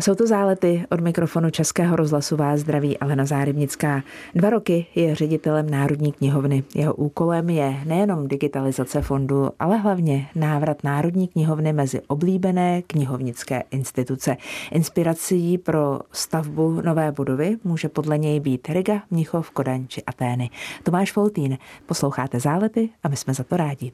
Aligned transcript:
Jsou 0.00 0.14
to 0.14 0.26
zálety 0.26 0.84
od 0.90 1.00
mikrofonu 1.00 1.50
Českého 1.50 1.96
rozhlasu 1.96 2.36
vás 2.36 2.60
zdraví 2.60 2.98
Alena 2.98 3.26
Zárybnická. 3.26 4.02
Dva 4.34 4.50
roky 4.50 4.86
je 4.94 5.14
ředitelem 5.14 5.70
Národní 5.70 6.12
knihovny. 6.12 6.64
Jeho 6.74 6.94
úkolem 6.94 7.50
je 7.50 7.80
nejenom 7.84 8.28
digitalizace 8.28 9.02
fondu, 9.02 9.50
ale 9.58 9.76
hlavně 9.76 10.28
návrat 10.34 10.84
Národní 10.84 11.28
knihovny 11.28 11.72
mezi 11.72 12.00
oblíbené 12.00 12.82
knihovnické 12.82 13.62
instituce. 13.70 14.36
Inspirací 14.72 15.58
pro 15.58 16.00
stavbu 16.12 16.80
nové 16.84 17.12
budovy 17.12 17.56
může 17.64 17.88
podle 17.88 18.18
něj 18.18 18.40
být 18.40 18.68
Riga, 18.68 19.02
Mnichov, 19.10 19.50
Kodaň 19.50 19.86
či 19.88 20.02
Atény. 20.02 20.50
Tomáš 20.82 21.12
Foltín, 21.12 21.58
posloucháte 21.86 22.40
zálety 22.40 22.88
a 23.02 23.08
my 23.08 23.16
jsme 23.16 23.34
za 23.34 23.44
to 23.44 23.56
rádi. 23.56 23.92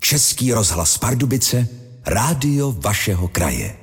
Český 0.00 0.52
rozhlas 0.52 0.98
Pardubice, 0.98 1.68
rádio 2.06 2.72
vašeho 2.72 3.28
kraje. 3.28 3.81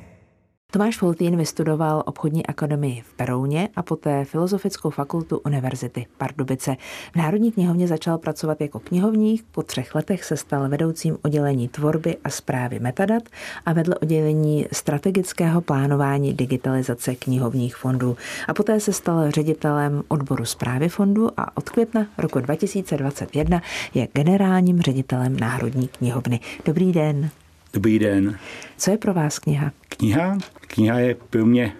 Tomáš 0.71 0.97
Foltín 0.97 1.37
vystudoval 1.37 2.03
obchodní 2.05 2.45
akademii 2.45 3.01
v 3.01 3.13
Perouně 3.13 3.69
a 3.75 3.83
poté 3.83 4.25
Filozofickou 4.25 4.89
fakultu 4.89 5.41
Univerzity 5.45 6.05
Pardubice. 6.17 6.75
V 7.13 7.15
Národní 7.15 7.51
knihovně 7.51 7.87
začal 7.87 8.17
pracovat 8.17 8.61
jako 8.61 8.79
knihovník, 8.79 9.45
po 9.51 9.63
třech 9.63 9.95
letech 9.95 10.23
se 10.23 10.37
stal 10.37 10.69
vedoucím 10.69 11.17
oddělení 11.21 11.67
tvorby 11.67 12.17
a 12.23 12.29
zprávy 12.29 12.79
metadat 12.79 13.23
a 13.65 13.73
vedl 13.73 13.93
oddělení 14.01 14.65
strategického 14.71 15.61
plánování 15.61 16.33
digitalizace 16.33 17.15
knihovních 17.15 17.75
fondů. 17.75 18.17
A 18.47 18.53
poté 18.53 18.79
se 18.79 18.93
stal 18.93 19.31
ředitelem 19.31 20.03
odboru 20.07 20.45
zprávy 20.45 20.89
fondu 20.89 21.29
a 21.37 21.57
od 21.57 21.69
května 21.69 22.07
roku 22.17 22.39
2021 22.39 23.61
je 23.93 24.07
generálním 24.13 24.81
ředitelem 24.81 25.39
Národní 25.39 25.87
knihovny. 25.87 26.39
Dobrý 26.65 26.91
den. 26.91 27.29
Dobrý 27.73 27.99
den. 27.99 28.37
Co 28.77 28.91
je 28.91 28.97
pro 28.97 29.13
vás 29.13 29.39
kniha? 29.39 29.71
Kniha? 29.89 30.37
Kniha 30.61 30.99
je 30.99 31.15
pro 31.29 31.45
mě 31.45 31.73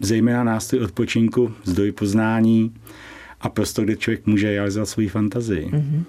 zejména 0.00 0.44
nástroj 0.44 0.82
odpočinku, 0.82 1.52
zdroj 1.64 1.92
poznání 1.92 2.74
a 3.40 3.48
prostor, 3.48 3.84
kde 3.84 3.96
člověk 3.96 4.26
může 4.26 4.50
realizovat 4.50 4.86
svou 4.86 5.08
fantazii. 5.08 5.66
Mm-hmm. 5.66 6.04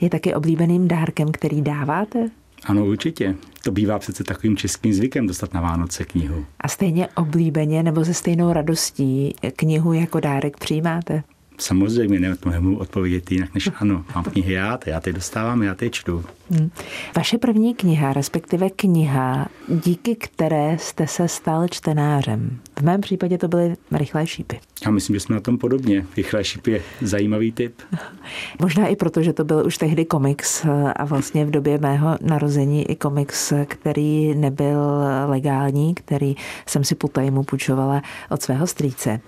Je 0.00 0.10
taky 0.10 0.34
oblíbeným 0.34 0.88
dárkem, 0.88 1.32
který 1.32 1.62
dáváte? 1.62 2.30
Ano, 2.64 2.86
určitě. 2.86 3.34
To 3.64 3.70
bývá 3.70 3.98
přece 3.98 4.24
takovým 4.24 4.56
českým 4.56 4.94
zvykem 4.94 5.26
dostat 5.26 5.54
na 5.54 5.60
Vánoce 5.60 6.04
knihu. 6.04 6.46
A 6.60 6.68
stejně 6.68 7.08
oblíbeně 7.08 7.82
nebo 7.82 8.04
se 8.04 8.14
stejnou 8.14 8.52
radostí 8.52 9.34
knihu 9.56 9.92
jako 9.92 10.20
dárek 10.20 10.56
přijímáte? 10.56 11.22
Samozřejmě 11.58 12.34
nemohu 12.50 12.76
odpovědět 12.76 13.32
jinak 13.32 13.54
než 13.54 13.70
ano. 13.76 14.04
Mám 14.14 14.24
knihy 14.24 14.52
já, 14.52 14.78
já 14.86 15.00
ty 15.00 15.12
dostávám, 15.12 15.62
já 15.62 15.74
ty 15.74 15.90
čtu. 15.90 16.24
Hmm. 16.50 16.70
Vaše 17.16 17.38
první 17.38 17.74
kniha, 17.74 18.12
respektive 18.12 18.70
kniha, 18.70 19.48
díky 19.68 20.16
které 20.16 20.78
jste 20.78 21.06
se 21.06 21.28
stal 21.28 21.68
čtenářem. 21.68 22.58
V 22.78 22.82
mém 22.82 23.00
případě 23.00 23.38
to 23.38 23.48
byly 23.48 23.76
Rychlé 23.92 24.26
šípy. 24.26 24.60
Já 24.84 24.90
myslím, 24.90 25.16
že 25.16 25.20
jsme 25.20 25.34
na 25.34 25.40
tom 25.40 25.58
podobně. 25.58 26.06
Rychlé 26.16 26.44
šípy 26.44 26.70
je 26.70 26.82
zajímavý 27.02 27.52
typ. 27.52 27.74
Možná 28.60 28.86
i 28.86 28.96
proto, 28.96 29.22
že 29.22 29.32
to 29.32 29.44
byl 29.44 29.66
už 29.66 29.78
tehdy 29.78 30.04
komiks 30.04 30.66
a 30.96 31.04
vlastně 31.04 31.44
v 31.44 31.50
době 31.50 31.78
mého 31.78 32.18
narození 32.20 32.90
i 32.90 32.96
komiks, 32.96 33.52
který 33.68 34.34
nebyl 34.34 34.80
legální, 35.26 35.94
který 35.94 36.34
jsem 36.66 36.84
si 36.84 36.94
po 36.94 37.08
tajmu 37.08 37.42
půjčovala 37.42 38.02
od 38.30 38.42
svého 38.42 38.66
strýce. 38.66 39.20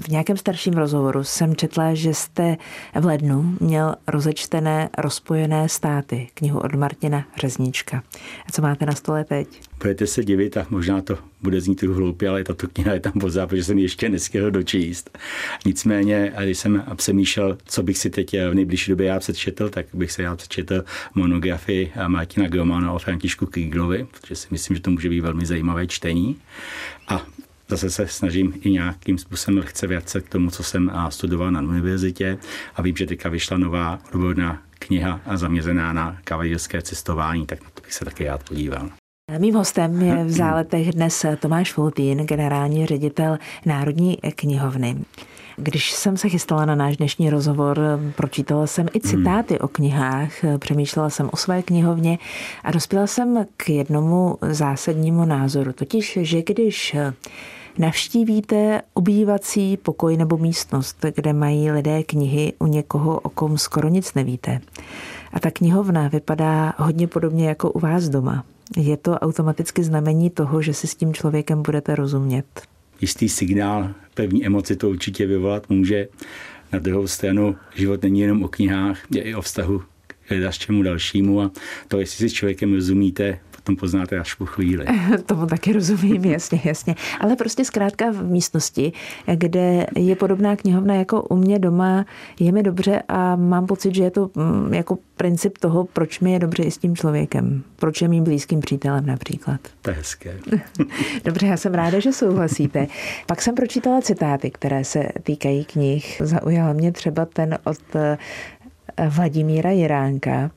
V 0.00 0.08
nějakém 0.08 0.36
starším 0.36 0.74
rozhovoru 0.74 1.24
jsem 1.24 1.56
četla, 1.56 1.94
že 1.94 2.14
jste 2.14 2.56
v 3.00 3.04
lednu 3.04 3.56
měl 3.60 3.94
rozečtené 4.06 4.88
rozpojené 4.98 5.68
státy, 5.68 6.28
knihu 6.34 6.51
od 6.58 6.74
Martina 6.74 7.24
Řezníčka. 7.36 8.02
A 8.46 8.52
co 8.52 8.62
máte 8.62 8.86
na 8.86 8.94
stole 8.94 9.24
teď? 9.24 9.48
Budete 9.78 10.06
se 10.06 10.24
divit 10.24 10.56
a 10.56 10.66
možná 10.70 11.02
to 11.02 11.18
bude 11.42 11.60
znít 11.60 11.74
trochu 11.74 11.94
hloupě, 11.94 12.28
ale 12.28 12.44
tato 12.44 12.68
kniha 12.68 12.92
je 12.92 13.00
tam 13.00 13.12
pořád, 13.12 13.46
protože 13.46 13.64
jsem 13.64 13.78
ještě 13.78 14.08
nestihl 14.08 14.50
dočíst. 14.50 15.18
Nicméně, 15.66 16.32
když 16.44 16.58
jsem 16.58 16.84
přemýšlel, 16.94 17.58
co 17.64 17.82
bych 17.82 17.98
si 17.98 18.10
teď 18.10 18.36
v 18.50 18.54
nejbližší 18.54 18.90
době 18.90 19.06
já 19.06 19.18
přečetl, 19.18 19.68
tak 19.68 19.86
bych 19.94 20.12
se 20.12 20.22
já 20.22 20.36
přečetl 20.36 20.84
monografii 21.14 21.92
Martina 22.06 22.48
Gromana 22.48 22.92
o 22.92 22.98
Františku 22.98 23.46
Kríglovi, 23.46 24.06
protože 24.10 24.36
si 24.36 24.48
myslím, 24.50 24.76
že 24.76 24.82
to 24.82 24.90
může 24.90 25.08
být 25.08 25.20
velmi 25.20 25.46
zajímavé 25.46 25.86
čtení. 25.86 26.36
A 27.08 27.26
zase 27.68 27.90
se 27.90 28.08
snažím 28.08 28.54
i 28.60 28.70
nějakým 28.70 29.18
způsobem 29.18 29.58
lehce 29.58 29.86
vracet 29.86 30.24
k 30.24 30.28
tomu, 30.28 30.50
co 30.50 30.62
jsem 30.62 30.92
studoval 31.08 31.50
na 31.50 31.60
univerzitě 31.60 32.38
a 32.74 32.82
vím, 32.82 32.96
že 32.96 33.06
teďka 33.06 33.28
vyšla 33.28 33.58
nová 33.58 33.98
odborná 34.12 34.62
kniha 34.92 35.20
zaměřená 35.34 35.92
na 35.92 36.16
kavalírské 36.24 36.82
cestování, 36.82 37.46
tak 37.46 37.62
na 37.62 37.70
to 37.74 37.82
bych 37.82 37.92
se 37.92 38.04
taky 38.04 38.24
rád 38.24 38.42
podíval. 38.42 38.88
Mým 39.38 39.54
hostem 39.54 40.02
je 40.02 40.24
v 40.24 40.30
záletech 40.30 40.92
dnes 40.92 41.26
Tomáš 41.40 41.72
Fultín, 41.72 42.18
generální 42.18 42.86
ředitel 42.86 43.38
Národní 43.66 44.16
knihovny. 44.16 44.96
Když 45.56 45.92
jsem 45.92 46.16
se 46.16 46.28
chystala 46.28 46.64
na 46.64 46.74
náš 46.74 46.96
dnešní 46.96 47.30
rozhovor, 47.30 47.80
pročítala 48.16 48.66
jsem 48.66 48.86
i 48.94 49.00
citáty 49.00 49.58
o 49.58 49.68
knihách, 49.68 50.32
přemýšlela 50.58 51.10
jsem 51.10 51.30
o 51.32 51.36
své 51.36 51.62
knihovně 51.62 52.18
a 52.64 52.70
dospěla 52.70 53.06
jsem 53.06 53.46
k 53.56 53.68
jednomu 53.68 54.38
zásadnímu 54.40 55.24
názoru, 55.24 55.72
totiž, 55.72 56.18
že 56.22 56.42
když 56.42 56.96
navštívíte 57.78 58.82
obývací 58.94 59.76
pokoj 59.76 60.16
nebo 60.16 60.38
místnost, 60.38 61.04
kde 61.14 61.32
mají 61.32 61.70
lidé 61.70 62.02
knihy 62.02 62.52
u 62.58 62.66
někoho, 62.66 63.20
o 63.20 63.28
kom 63.28 63.58
skoro 63.58 63.88
nic 63.88 64.14
nevíte. 64.14 64.60
A 65.32 65.40
ta 65.40 65.50
knihovna 65.50 66.08
vypadá 66.08 66.74
hodně 66.78 67.06
podobně 67.06 67.48
jako 67.48 67.70
u 67.70 67.78
vás 67.78 68.08
doma. 68.08 68.44
Je 68.76 68.96
to 68.96 69.12
automaticky 69.12 69.84
znamení 69.84 70.30
toho, 70.30 70.62
že 70.62 70.74
si 70.74 70.86
s 70.86 70.94
tím 70.94 71.14
člověkem 71.14 71.62
budete 71.62 71.94
rozumět. 71.94 72.46
Jistý 73.00 73.28
signál, 73.28 73.90
pevní 74.14 74.46
emoci 74.46 74.76
to 74.76 74.90
určitě 74.90 75.26
vyvolat 75.26 75.70
může. 75.70 76.08
Na 76.72 76.78
druhou 76.78 77.06
stranu 77.06 77.56
život 77.74 78.02
není 78.02 78.20
jenom 78.20 78.42
o 78.42 78.48
knihách, 78.48 78.98
je 79.10 79.22
i 79.22 79.34
o 79.34 79.42
vztahu 79.42 79.82
k 80.28 80.52
čemu 80.58 80.82
dalšímu 80.82 81.40
a 81.40 81.50
to, 81.88 82.00
jestli 82.00 82.16
si 82.16 82.28
s 82.28 82.32
člověkem 82.32 82.74
rozumíte, 82.74 83.38
potom 83.62 83.76
poznáte 83.76 84.18
až 84.18 84.34
po 84.34 84.46
chvíli. 84.46 84.86
Tomu 85.26 85.46
taky 85.46 85.72
rozumím, 85.72 86.24
jasně, 86.24 86.60
jasně. 86.64 86.94
Ale 87.20 87.36
prostě 87.36 87.64
zkrátka 87.64 88.10
v 88.10 88.22
místnosti, 88.22 88.92
kde 89.34 89.86
je 89.96 90.16
podobná 90.16 90.56
knihovna 90.56 90.94
jako 90.94 91.22
u 91.22 91.36
mě 91.36 91.58
doma, 91.58 92.06
je 92.40 92.52
mi 92.52 92.62
dobře 92.62 93.02
a 93.08 93.36
mám 93.36 93.66
pocit, 93.66 93.94
že 93.94 94.02
je 94.02 94.10
to 94.10 94.30
mm, 94.34 94.74
jako 94.74 94.98
princip 95.16 95.58
toho, 95.58 95.84
proč 95.84 96.20
mi 96.20 96.32
je 96.32 96.38
dobře 96.38 96.62
i 96.62 96.70
s 96.70 96.78
tím 96.78 96.96
člověkem. 96.96 97.62
Proč 97.76 98.02
je 98.02 98.08
mým 98.08 98.24
blízkým 98.24 98.60
přítelem 98.60 99.06
například. 99.06 99.60
To 99.82 99.90
je 99.90 99.96
hezké. 99.96 100.36
Dobře, 101.24 101.46
já 101.46 101.56
jsem 101.56 101.74
ráda, 101.74 102.00
že 102.00 102.12
souhlasíte. 102.12 102.86
Pak 103.26 103.42
jsem 103.42 103.54
pročítala 103.54 104.00
citáty, 104.00 104.50
které 104.50 104.84
se 104.84 105.08
týkají 105.22 105.64
knih. 105.64 106.22
Zaujala 106.24 106.72
mě 106.72 106.92
třeba 106.92 107.24
ten 107.24 107.58
od 107.64 107.78
eh, 107.94 108.18
Vladimíra 109.08 109.70
Jiránka, 109.70 110.50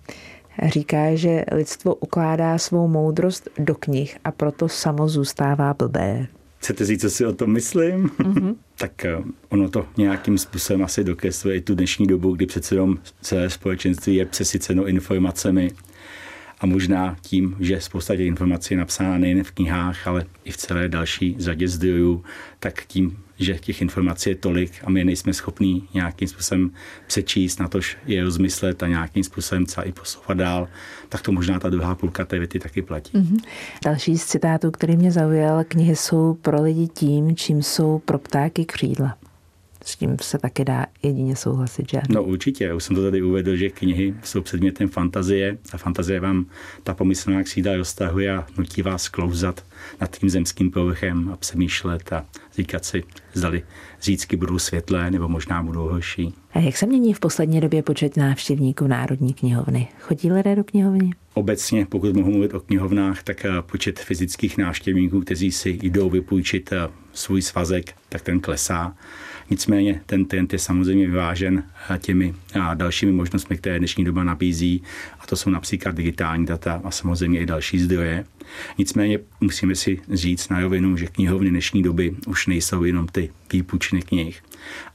říká, 0.64 1.16
že 1.16 1.46
lidstvo 1.52 1.96
ukládá 1.96 2.58
svou 2.58 2.88
moudrost 2.88 3.50
do 3.60 3.76
knih 3.76 4.18
a 4.24 4.32
proto 4.32 4.70
samo 4.70 5.08
zůstává 5.08 5.74
blbé. 5.74 6.28
Chcete 6.58 6.86
říct, 6.86 7.02
co 7.02 7.10
si 7.10 7.26
o 7.26 7.34
tom 7.34 7.52
myslím? 7.52 8.08
Mm-hmm. 8.08 8.56
tak 8.78 9.06
eh, 9.06 9.18
ono 9.50 9.70
to 9.70 9.88
nějakým 9.98 10.38
způsobem 10.38 10.84
asi 10.84 11.04
dokresluje 11.04 11.56
i 11.56 11.62
tu 11.62 11.76
dnešní 11.76 12.08
dobu, 12.08 12.36
kdy 12.36 12.46
přece 12.46 12.76
jenom 12.76 12.98
celé 13.22 13.50
společenství 13.50 14.16
je 14.16 14.26
přesyceno 14.26 14.88
informacemi 14.88 15.72
a 16.60 16.66
možná 16.66 17.18
tím, 17.22 17.56
že 17.60 17.82
spousta 17.82 18.16
těch 18.16 18.26
informací 18.26 18.74
je 18.74 18.78
napsána 18.78 19.18
nejen 19.18 19.44
v 19.44 19.52
knihách, 19.52 20.08
ale 20.08 20.26
i 20.44 20.52
v 20.52 20.58
celé 20.58 20.88
další 20.88 21.36
řadě 21.40 21.68
zdrojů, 21.68 22.24
tak 22.60 22.86
tím 22.86 23.18
že 23.40 23.54
těch 23.54 23.82
informací 23.82 24.30
je 24.30 24.36
tolik 24.36 24.72
a 24.84 24.90
my 24.90 25.04
nejsme 25.04 25.34
schopní 25.34 25.88
nějakým 25.94 26.28
způsobem 26.28 26.72
přečíst, 27.08 27.60
na 27.60 27.68
tož 27.68 27.98
je 28.06 28.24
rozmyslet 28.24 28.84
a 28.84 28.88
nějakým 28.88 29.24
způsobem 29.24 29.66
třeba 29.66 29.84
i 29.84 29.92
posouvat 29.92 30.38
dál, 30.38 30.68
tak 31.10 31.22
to 31.22 31.32
možná 31.32 31.60
ta 31.60 31.70
druhá 31.70 31.96
půlka 31.96 32.26
té 32.26 32.40
věty 32.40 32.60
taky 32.60 32.82
platí. 32.82 33.18
Mm-hmm. 33.18 33.40
Další 33.86 34.18
z 34.18 34.26
citátů, 34.26 34.72
který 34.72 34.98
mě 34.98 35.12
zaujal, 35.12 35.64
knihy 35.68 35.96
jsou 35.96 36.34
pro 36.34 36.62
lidi 36.62 36.88
tím, 36.88 37.36
čím 37.36 37.64
jsou 37.64 38.00
pro 38.00 38.18
ptáky 38.20 38.66
křídla. 38.66 39.18
S 39.86 39.96
tím 39.96 40.18
se 40.22 40.38
taky 40.38 40.66
dá 40.66 40.86
jedině 41.04 41.36
souhlasit, 41.36 41.90
že? 41.90 42.02
No 42.10 42.24
určitě, 42.24 42.74
už 42.74 42.84
jsem 42.84 42.96
to 42.96 43.04
tady 43.04 43.22
uvedl, 43.22 43.56
že 43.56 43.70
knihy 43.70 44.16
jsou 44.24 44.42
předmětem 44.42 44.90
fantazie 44.90 45.58
a 45.74 45.78
fantazie 45.78 46.20
vám 46.20 46.46
ta 46.84 46.94
pomyslná 46.94 47.44
křídla 47.44 47.78
roztahuje 47.78 48.36
a 48.36 48.46
nutí 48.58 48.82
vás 48.82 49.10
klouzat 49.10 49.64
nad 50.02 50.18
tím 50.18 50.30
zemským 50.30 50.72
povrchem 50.72 51.30
a 51.34 51.38
přemýšlet 51.38 52.14
a 52.14 52.26
říkat 52.56 52.86
si, 52.86 53.04
zdali 53.34 53.64
řícky 54.02 54.36
budou 54.36 54.60
světlé 54.60 55.12
nebo 55.12 55.28
možná 55.28 55.64
budou 55.64 55.88
horší. 55.88 56.34
A 56.54 56.60
jak 56.60 56.78
se 56.78 56.86
mění 56.86 57.14
v 57.14 57.20
poslední 57.20 57.62
době 57.62 57.84
počet 57.84 58.18
návštěvníků 58.18 58.88
Národní 58.88 59.34
knihovny? 59.34 59.88
Chodí 60.00 60.32
lidé 60.32 60.56
do 60.56 60.64
knihovny? 60.64 61.10
Obecně, 61.34 61.86
pokud 61.86 62.16
mohu 62.16 62.32
mluvit 62.32 62.54
o 62.54 62.60
knihovnách, 62.60 63.24
tak 63.24 63.46
počet 63.62 64.00
fyzických 64.00 64.58
návštěvníků, 64.58 65.22
kteří 65.22 65.52
si 65.52 65.80
jdou 65.82 66.10
vypůjčit 66.10 66.74
svůj 67.14 67.42
svazek, 67.42 67.94
tak 68.10 68.22
ten 68.22 68.40
klesá. 68.40 68.96
Nicméně 69.50 70.02
ten 70.06 70.26
trend 70.26 70.54
je 70.54 70.60
samozřejmě 70.60 71.08
vyvážen 71.08 71.64
těmi 72.00 72.34
dalšími 72.74 73.12
možnostmi, 73.12 73.58
které 73.58 73.80
dnešní 73.80 74.06
doba 74.06 74.24
nabízí, 74.24 74.84
a 75.20 75.28
to 75.28 75.36
jsou 75.36 75.50
například 75.50 75.96
digitální 75.96 76.46
data 76.46 76.82
a 76.84 76.92
samozřejmě 76.92 77.40
i 77.40 77.46
další 77.46 77.80
zdroje. 77.80 78.26
Nicméně 78.78 79.20
musíme 79.42 79.76
si 79.76 80.02
říct 80.14 80.50
na 80.50 80.60
rovinu, 80.60 80.98
že 80.98 81.08
knihovny 81.08 81.50
dnešní 81.50 81.84
doby 81.84 82.16
už 82.28 82.48
nejsou 82.48 82.84
jenom 82.84 83.08
ty 83.08 83.30
výpučny 83.54 84.02
knih. 84.02 84.44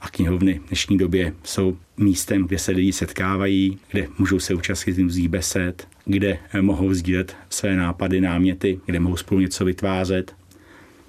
A 0.01 0.09
knihovny 0.09 0.59
v 0.65 0.67
dnešní 0.67 0.97
době 0.97 1.33
jsou 1.43 1.77
místem, 1.97 2.43
kde 2.43 2.57
se 2.59 2.71
lidi 2.71 2.93
setkávají, 2.93 3.79
kde 3.91 4.07
můžou 4.17 4.39
se 4.39 4.53
účastnit 4.53 4.97
různých 4.97 5.29
besed, 5.29 5.87
kde 6.05 6.37
mohou 6.61 6.93
sdílet 6.93 7.35
své 7.49 7.75
nápady, 7.75 8.21
náměty, 8.21 8.79
kde 8.85 8.99
mohou 8.99 9.17
spolu 9.17 9.41
něco 9.41 9.65
vytvářet. 9.65 10.35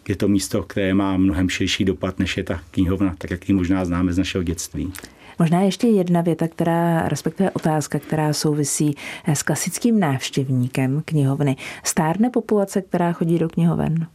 Je 0.08 0.16
to 0.16 0.28
místo, 0.28 0.62
které 0.62 0.94
má 0.94 1.16
mnohem 1.16 1.48
širší 1.48 1.84
dopad, 1.84 2.18
než 2.18 2.36
je 2.36 2.44
ta 2.44 2.60
knihovna, 2.70 3.14
tak 3.18 3.30
jak 3.30 3.48
ji 3.48 3.54
možná 3.54 3.84
známe 3.84 4.12
z 4.12 4.18
našeho 4.18 4.44
dětství. 4.44 4.92
Možná 5.38 5.60
ještě 5.60 5.86
jedna 5.86 6.20
věta, 6.20 6.48
která, 6.48 7.08
respektive 7.08 7.50
otázka, 7.50 7.98
která 7.98 8.32
souvisí 8.32 8.96
s 9.26 9.42
klasickým 9.42 10.00
návštěvníkem 10.00 11.02
knihovny. 11.04 11.56
Stárne 11.84 12.30
populace, 12.30 12.82
která 12.82 13.12
chodí 13.12 13.38
do 13.38 13.48
knihoven? 13.48 14.06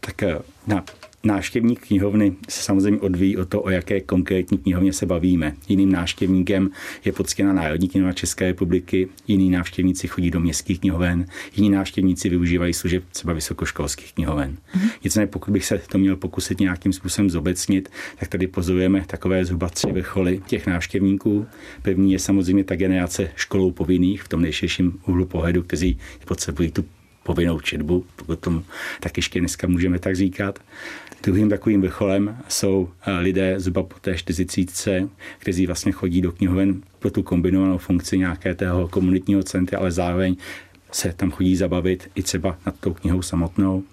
Tak 0.00 0.22
eh, 0.22 0.38
na 0.66 0.84
návštěvník 1.26 1.86
knihovny 1.86 2.32
se 2.48 2.62
samozřejmě 2.62 3.00
odvíjí 3.00 3.36
o 3.36 3.44
to, 3.44 3.62
o 3.62 3.70
jaké 3.70 4.00
konkrétní 4.00 4.58
knihovně 4.58 4.92
se 4.92 5.06
bavíme. 5.06 5.54
Jiným 5.68 5.92
návštěvníkem 5.92 6.70
je 7.04 7.12
poctěna 7.12 7.52
Národní 7.52 7.88
knihovna 7.88 8.12
České 8.12 8.46
republiky, 8.46 9.08
jiní 9.26 9.50
návštěvníci 9.50 10.08
chodí 10.08 10.30
do 10.30 10.40
městských 10.40 10.80
knihoven, 10.80 11.26
jiní 11.56 11.70
návštěvníci 11.70 12.28
využívají 12.28 12.74
služeb 12.74 13.04
třeba 13.12 13.32
vysokoškolských 13.32 14.12
knihoven. 14.12 14.56
Mm-hmm. 14.56 14.90
Nicméně 15.04 15.26
pokud 15.26 15.50
bych 15.50 15.64
se 15.64 15.80
to 15.88 15.98
měl 15.98 16.16
pokusit 16.16 16.60
nějakým 16.60 16.92
způsobem 16.92 17.30
zobecnit, 17.30 17.88
tak 18.18 18.28
tady 18.28 18.46
pozorujeme 18.46 19.04
takové 19.06 19.44
zhruba 19.44 19.68
tři 19.68 19.92
vrcholy 19.92 20.42
těch 20.46 20.66
návštěvníků. 20.66 21.46
První 21.82 22.12
je 22.12 22.18
samozřejmě 22.18 22.64
ta 22.64 22.76
generace 22.76 23.30
školou 23.36 23.70
povinných 23.70 24.22
v 24.22 24.28
tom 24.28 24.42
nejširším 24.42 24.98
úhlu 25.06 25.26
pohledu, 25.26 25.62
kteří 25.62 25.98
potřebují 26.24 26.70
tu 26.70 26.84
povinnou 27.26 27.60
četbu, 27.60 28.06
pokud 28.16 28.38
tomu 28.38 28.62
tak 29.00 29.16
ještě 29.16 29.40
dneska 29.40 29.66
můžeme 29.66 29.98
tak 29.98 30.16
říkat. 30.16 30.58
Druhým 31.22 31.48
takovým 31.48 31.80
vrcholem 31.80 32.36
jsou 32.48 32.88
eh, 33.06 33.18
lidé 33.18 33.60
zhruba 33.60 33.82
po 33.82 33.98
té 34.00 34.16
čtyřicítce, 34.16 35.08
kteří 35.38 35.66
vlastně 35.66 35.92
chodí 35.92 36.20
do 36.20 36.32
knihoven 36.32 36.82
pro 36.98 37.10
tu 37.10 37.22
kombinovanou 37.22 37.78
funkci 37.78 38.18
nějaké 38.18 38.54
tého 38.54 38.88
komunitního 38.88 39.42
centra, 39.42 39.78
ale 39.78 39.90
zároveň 39.90 40.36
se 40.92 41.12
tam 41.12 41.30
chodí 41.30 41.56
zabavit 41.56 42.10
i 42.14 42.22
třeba 42.22 42.58
nad 42.66 42.74
tou 42.80 42.94
knihou 42.94 43.22
samotnou. 43.22 43.84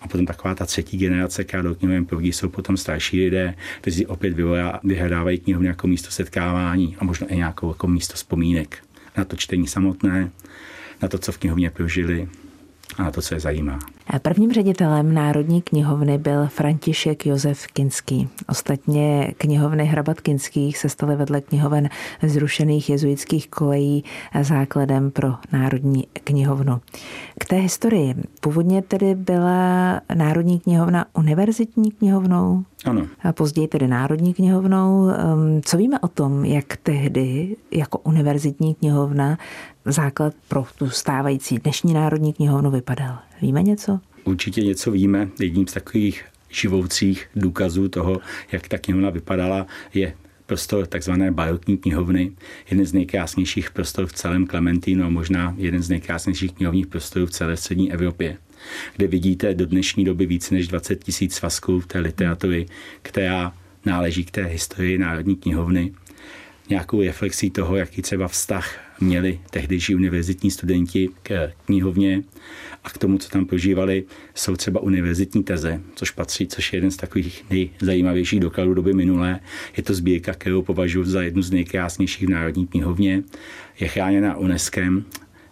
A 0.00 0.08
potom 0.08 0.26
taková 0.26 0.54
ta 0.54 0.66
třetí 0.66 0.98
generace, 0.98 1.44
která 1.44 1.62
do 1.62 1.74
knihoven 1.74 2.04
proudí, 2.04 2.32
jsou 2.32 2.48
potom 2.48 2.76
starší 2.76 3.20
lidé, 3.20 3.54
kteří 3.80 4.06
opět 4.06 4.36
vyhledávají 4.84 5.38
knihovny 5.38 5.68
jako 5.68 5.86
místo 5.86 6.10
setkávání 6.10 6.96
a 6.98 7.04
možná 7.04 7.26
i 7.26 7.36
nějakou 7.36 7.68
jako 7.68 7.88
místo 7.88 8.14
vzpomínek 8.14 8.78
na 9.16 9.24
to 9.24 9.36
čtení 9.36 9.66
samotné, 9.66 10.30
na 11.02 11.08
to, 11.08 11.18
co 11.18 11.32
v 11.32 11.38
knihovně 11.38 11.70
prožili 11.70 12.28
a 12.98 13.10
to, 13.10 13.22
co 13.22 13.34
je 13.34 13.40
zajímá. 13.40 13.95
Prvním 14.22 14.52
ředitelem 14.52 15.14
Národní 15.14 15.62
knihovny 15.62 16.18
byl 16.18 16.46
František 16.46 17.26
Josef 17.26 17.66
Kinský. 17.66 18.28
Ostatně 18.48 19.34
knihovny 19.38 19.84
Hrabat 19.84 20.20
Kinských 20.20 20.78
se 20.78 20.88
staly 20.88 21.16
vedle 21.16 21.40
knihoven 21.40 21.88
zrušených 22.22 22.90
jezuitských 22.90 23.48
kolejí 23.48 24.04
základem 24.42 25.10
pro 25.10 25.34
Národní 25.52 26.06
knihovnu. 26.24 26.80
K 27.40 27.44
té 27.44 27.56
historii. 27.56 28.14
Původně 28.40 28.82
tedy 28.82 29.14
byla 29.14 30.00
Národní 30.14 30.60
knihovna 30.60 31.06
univerzitní 31.14 31.90
knihovnou? 31.90 32.64
Ano. 32.84 33.06
A 33.22 33.32
později 33.32 33.68
tedy 33.68 33.88
Národní 33.88 34.34
knihovnou. 34.34 35.08
Ehm, 35.08 35.60
co 35.64 35.76
víme 35.76 35.98
o 36.00 36.08
tom, 36.08 36.44
jak 36.44 36.76
tehdy 36.76 37.56
jako 37.70 37.98
univerzitní 37.98 38.74
knihovna 38.74 39.38
základ 39.84 40.34
pro 40.48 40.64
tu 40.78 40.90
stávající 40.90 41.58
dnešní 41.58 41.94
Národní 41.94 42.32
knihovnu 42.32 42.70
vypadal? 42.70 43.18
Víme 43.42 43.62
něco? 43.62 44.00
Určitě 44.24 44.60
něco 44.60 44.90
víme. 44.90 45.28
Jedním 45.40 45.66
z 45.66 45.72
takových 45.72 46.24
živoucích 46.50 47.26
důkazů 47.36 47.88
toho, 47.88 48.20
jak 48.52 48.68
ta 48.68 48.78
knihovna 48.78 49.10
vypadala, 49.10 49.66
je 49.94 50.14
prostor 50.46 50.86
takzvané 50.86 51.30
barokní 51.30 51.78
knihovny, 51.78 52.32
jeden 52.70 52.86
z 52.86 52.92
nejkrásnějších 52.92 53.70
prostor 53.70 54.06
v 54.06 54.12
celém 54.12 54.46
Klementínu 54.46 55.04
a 55.04 55.08
možná 55.08 55.54
jeden 55.58 55.82
z 55.82 55.88
nejkrásnějších 55.88 56.52
knihovních 56.52 56.86
prostorů 56.86 57.26
v 57.26 57.30
celé 57.30 57.56
střední 57.56 57.92
Evropě, 57.92 58.36
kde 58.96 59.06
vidíte 59.06 59.54
do 59.54 59.66
dnešní 59.66 60.04
doby 60.04 60.26
více 60.26 60.54
než 60.54 60.68
20 60.68 61.04
tisíc 61.04 61.34
svazků 61.34 61.82
té 61.86 61.98
literatury, 61.98 62.66
která 63.02 63.54
náleží 63.84 64.24
k 64.24 64.30
té 64.30 64.44
historii 64.44 64.98
Národní 64.98 65.36
knihovny 65.36 65.92
nějakou 66.68 67.02
reflexí 67.02 67.50
toho, 67.50 67.76
jaký 67.76 68.02
třeba 68.02 68.28
vztah 68.28 68.78
měli 69.00 69.40
tehdejší 69.50 69.94
univerzitní 69.94 70.50
studenti 70.50 71.08
k 71.22 71.52
knihovně 71.64 72.22
a 72.84 72.90
k 72.90 72.98
tomu, 72.98 73.18
co 73.18 73.28
tam 73.28 73.46
prožívali, 73.46 74.04
jsou 74.34 74.56
třeba 74.56 74.80
univerzitní 74.80 75.44
teze, 75.44 75.80
což 75.94 76.10
patří, 76.10 76.46
což 76.46 76.72
je 76.72 76.76
jeden 76.76 76.90
z 76.90 76.96
takových 76.96 77.44
nejzajímavějších 77.50 78.40
dokladů 78.40 78.74
doby 78.74 78.92
minulé. 78.92 79.40
Je 79.76 79.82
to 79.82 79.94
sbírka, 79.94 80.32
kterou 80.32 80.62
považuji 80.62 81.04
za 81.04 81.22
jednu 81.22 81.42
z 81.42 81.50
nejkrásnějších 81.50 82.26
v 82.26 82.30
Národní 82.30 82.66
knihovně. 82.66 83.22
Je 83.80 83.88
chráněna 83.88 84.36
UNESCO, 84.36 84.80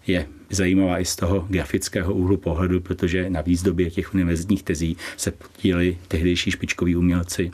je 0.06 0.26
zajímavá 0.50 0.98
i 0.98 1.04
z 1.04 1.16
toho 1.16 1.46
grafického 1.50 2.14
úhlu 2.14 2.36
pohledu, 2.36 2.80
protože 2.80 3.30
na 3.30 3.40
výzdobě 3.40 3.90
těch 3.90 4.14
univerzitních 4.14 4.62
tezí 4.62 4.96
se 5.16 5.30
podíleli 5.30 5.98
tehdejší 6.08 6.50
špičkoví 6.50 6.96
umělci. 6.96 7.50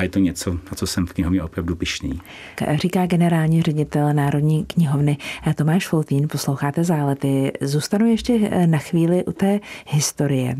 A 0.00 0.02
je 0.02 0.08
to 0.08 0.18
něco, 0.18 0.52
na 0.52 0.74
co 0.74 0.86
jsem 0.86 1.06
v 1.06 1.12
knihovně 1.12 1.42
opravdu 1.42 1.76
pišný. 1.76 2.20
Říká 2.74 3.06
generální 3.06 3.62
ředitel 3.62 4.12
Národní 4.12 4.64
knihovny 4.64 5.16
Tomáš 5.54 5.88
Foltín, 5.88 6.28
posloucháte 6.28 6.84
zálety. 6.84 7.52
Zůstanu 7.60 8.06
ještě 8.06 8.50
na 8.66 8.78
chvíli 8.78 9.24
u 9.24 9.32
té 9.32 9.60
historie. 9.88 10.56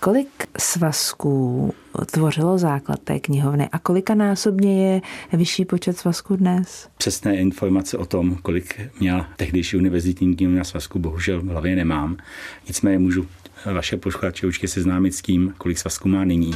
Kolik 0.00 0.28
svazků 0.58 1.74
tvořilo 2.10 2.58
základ 2.58 3.00
té 3.00 3.20
knihovny 3.20 3.68
a 3.72 3.78
kolika 3.78 4.14
násobně 4.14 4.92
je 4.92 5.00
vyšší 5.32 5.64
počet 5.64 5.98
svazků 5.98 6.36
dnes? 6.36 6.88
Přesné 6.98 7.36
informace 7.36 7.98
o 7.98 8.06
tom, 8.06 8.36
kolik 8.42 8.80
měla 9.00 9.26
tehdejší 9.36 9.76
univerzitní 9.76 10.36
knihovna 10.36 10.64
svazků, 10.64 10.98
bohužel 10.98 11.40
v 11.40 11.46
hlavě 11.46 11.76
nemám. 11.76 12.16
Nicméně 12.68 12.98
můžu 12.98 13.26
vaše 13.64 13.96
posluchače 13.96 14.46
určitě 14.46 14.68
seznámit 14.68 15.14
s 15.14 15.22
tím, 15.22 15.54
kolik 15.58 15.78
svazků 15.78 16.08
má 16.08 16.24
nyní. 16.24 16.54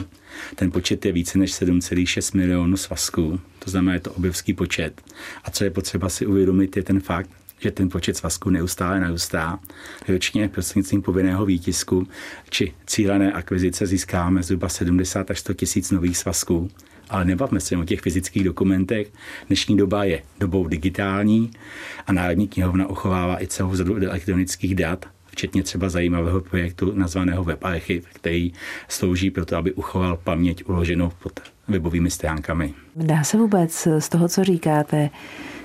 Ten 0.55 0.71
počet 0.71 1.07
je 1.07 1.13
více 1.13 1.39
než 1.39 1.53
7,6 1.53 2.37
milionů 2.37 2.77
svazků, 2.77 3.41
to 3.59 3.71
znamená, 3.71 3.95
je 3.95 4.01
to 4.01 4.13
obrovský 4.13 4.55
počet. 4.55 5.03
A 5.45 5.51
co 5.51 5.65
je 5.65 5.71
potřeba 5.71 6.09
si 6.09 6.27
uvědomit, 6.27 6.77
je 6.77 6.83
ten 6.83 7.01
fakt, 7.01 7.31
že 7.59 7.71
ten 7.71 7.89
počet 7.89 8.17
svazků 8.17 8.51
neustále 8.51 9.01
narůstá. 9.01 9.59
Ročně 10.09 10.49
prostřednictvím 10.49 11.03
povinného 11.03 11.47
výtisku 11.47 12.09
či 12.51 12.75
cílené 12.87 13.33
akvizice 13.33 13.87
získáme 13.87 14.43
zhruba 14.43 14.69
70 14.69 15.31
až 15.31 15.39
100 15.39 15.55
tisíc 15.55 15.91
nových 15.91 16.17
svazků. 16.17 16.71
Ale 17.11 17.25
nebavme 17.25 17.61
se 17.61 17.77
o 17.77 17.85
těch 17.85 18.01
fyzických 18.01 18.45
dokumentech. 18.45 19.13
Dnešní 19.47 19.77
doba 19.77 20.05
je 20.05 20.23
dobou 20.41 20.69
digitální 20.69 21.51
a 22.07 22.13
Národní 22.13 22.49
knihovna 22.49 22.87
uchovává 22.87 23.43
i 23.43 23.47
celou 23.47 23.77
řadu 23.77 23.97
elektronických 23.97 24.75
dat, 24.75 25.07
včetně 25.33 25.63
třeba 25.63 25.89
zajímavého 25.89 26.41
projektu 26.41 26.93
nazvaného 26.95 27.45
WebArchiv, 27.45 28.07
který 28.13 28.53
slouží 28.89 29.31
pro 29.31 29.45
to, 29.45 29.57
aby 29.57 29.73
uchoval 29.73 30.17
paměť 30.17 30.65
uloženou 30.69 31.13
pod 31.23 31.41
webovými 31.69 32.11
stránkami. 32.11 32.75
Dá 32.97 33.25
se 33.25 33.37
vůbec 33.37 33.89
z 33.99 34.09
toho, 34.09 34.29
co 34.29 34.45
říkáte, 34.45 35.11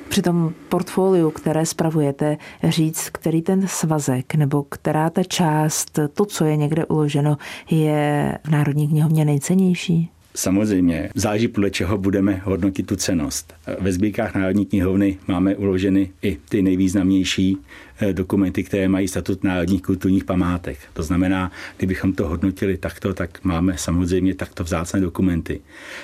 při 0.09 0.21
tom 0.21 0.53
portfoliu, 0.69 1.31
které 1.31 1.65
spravujete, 1.65 2.37
říct, 2.63 3.09
který 3.09 3.41
ten 3.41 3.67
svazek 3.67 4.35
nebo 4.35 4.63
která 4.63 5.09
ta 5.09 5.23
část, 5.23 5.99
to, 6.13 6.25
co 6.25 6.45
je 6.45 6.57
někde 6.57 6.85
uloženo, 6.85 7.37
je 7.69 8.37
v 8.43 8.49
Národní 8.49 8.87
knihovně 8.87 9.25
nejcennější? 9.25 10.09
Samozřejmě, 10.37 11.09
záleží 11.15 11.47
podle 11.47 11.69
čeho 11.69 11.97
budeme 11.97 12.41
hodnotit 12.43 12.87
tu 12.87 12.95
cenost. 12.95 13.53
Ve 13.79 13.91
sbírkách 13.91 14.35
Národní 14.35 14.65
knihovny 14.65 15.17
máme 15.27 15.55
uloženy 15.55 16.11
i 16.21 16.37
ty 16.49 16.61
nejvýznamnější 16.61 17.57
eh, 17.99 18.13
dokumenty, 18.13 18.63
které 18.63 18.87
mají 18.87 19.07
statut 19.07 19.43
národních 19.43 19.81
kulturních 19.81 20.23
památek. 20.23 20.77
To 20.93 21.03
znamená, 21.03 21.51
kdybychom 21.77 22.13
to 22.13 22.27
hodnotili 22.27 22.77
takto, 22.77 23.13
tak 23.13 23.43
máme 23.43 23.77
samozřejmě 23.77 24.35
takto 24.35 24.63
vzácné 24.63 24.99
dokumenty. 24.99 25.61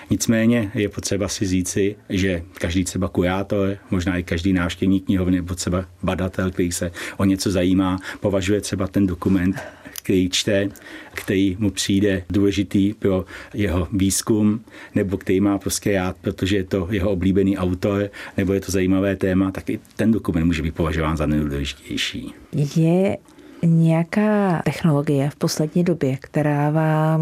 Nicméně 0.09 0.71
je 0.75 0.89
potřeba 0.89 1.27
si 1.27 1.47
říci, 1.47 1.95
že 2.09 2.43
každý 2.53 2.83
třeba 2.83 3.07
kurátor, 3.07 3.77
možná 3.91 4.17
i 4.17 4.23
každý 4.23 4.53
návštěvník 4.53 5.05
knihovny, 5.05 5.35
nebo 5.35 5.55
třeba 5.55 5.85
badatel, 6.03 6.51
který 6.51 6.71
se 6.71 6.91
o 7.17 7.25
něco 7.25 7.51
zajímá, 7.51 7.99
považuje 8.19 8.61
třeba 8.61 8.87
ten 8.87 9.07
dokument 9.07 9.55
který 10.03 10.29
čte, 10.29 10.69
který 11.13 11.57
mu 11.59 11.71
přijde 11.71 12.23
důležitý 12.29 12.93
pro 12.93 13.25
jeho 13.53 13.87
výzkum, 13.91 14.61
nebo 14.95 15.17
který 15.17 15.39
má 15.39 15.57
prostě 15.57 15.93
rád, 15.93 16.15
protože 16.21 16.57
je 16.57 16.63
to 16.63 16.87
jeho 16.91 17.11
oblíbený 17.11 17.57
autor, 17.57 18.09
nebo 18.37 18.53
je 18.53 18.61
to 18.61 18.71
zajímavé 18.71 19.15
téma, 19.15 19.51
tak 19.51 19.69
i 19.69 19.79
ten 19.95 20.11
dokument 20.11 20.45
může 20.45 20.61
být 20.61 20.75
považován 20.75 21.17
za 21.17 21.25
nejdůležitější. 21.25 22.33
Je 22.75 23.17
nějaká 23.65 24.61
technologie 24.65 25.29
v 25.29 25.35
poslední 25.35 25.83
době, 25.83 26.17
která 26.21 26.69
vám 26.69 27.21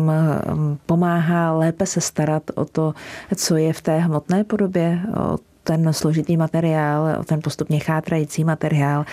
um, 0.53 0.77
pomáhá 0.85 1.51
lépe 1.51 1.85
se 1.85 2.01
starat 2.01 2.43
o 2.55 2.65
to, 2.65 2.93
co 3.35 3.57
je 3.57 3.73
v 3.73 3.81
té 3.81 4.00
hmotné 4.00 4.43
podobě, 4.43 5.00
o 5.17 5.38
ten 5.63 5.93
složitý 5.93 6.37
materiál, 6.37 7.17
o 7.19 7.23
ten 7.23 7.39
postupně 7.43 7.79
chátrající 7.79 8.43
materiál. 8.43 9.05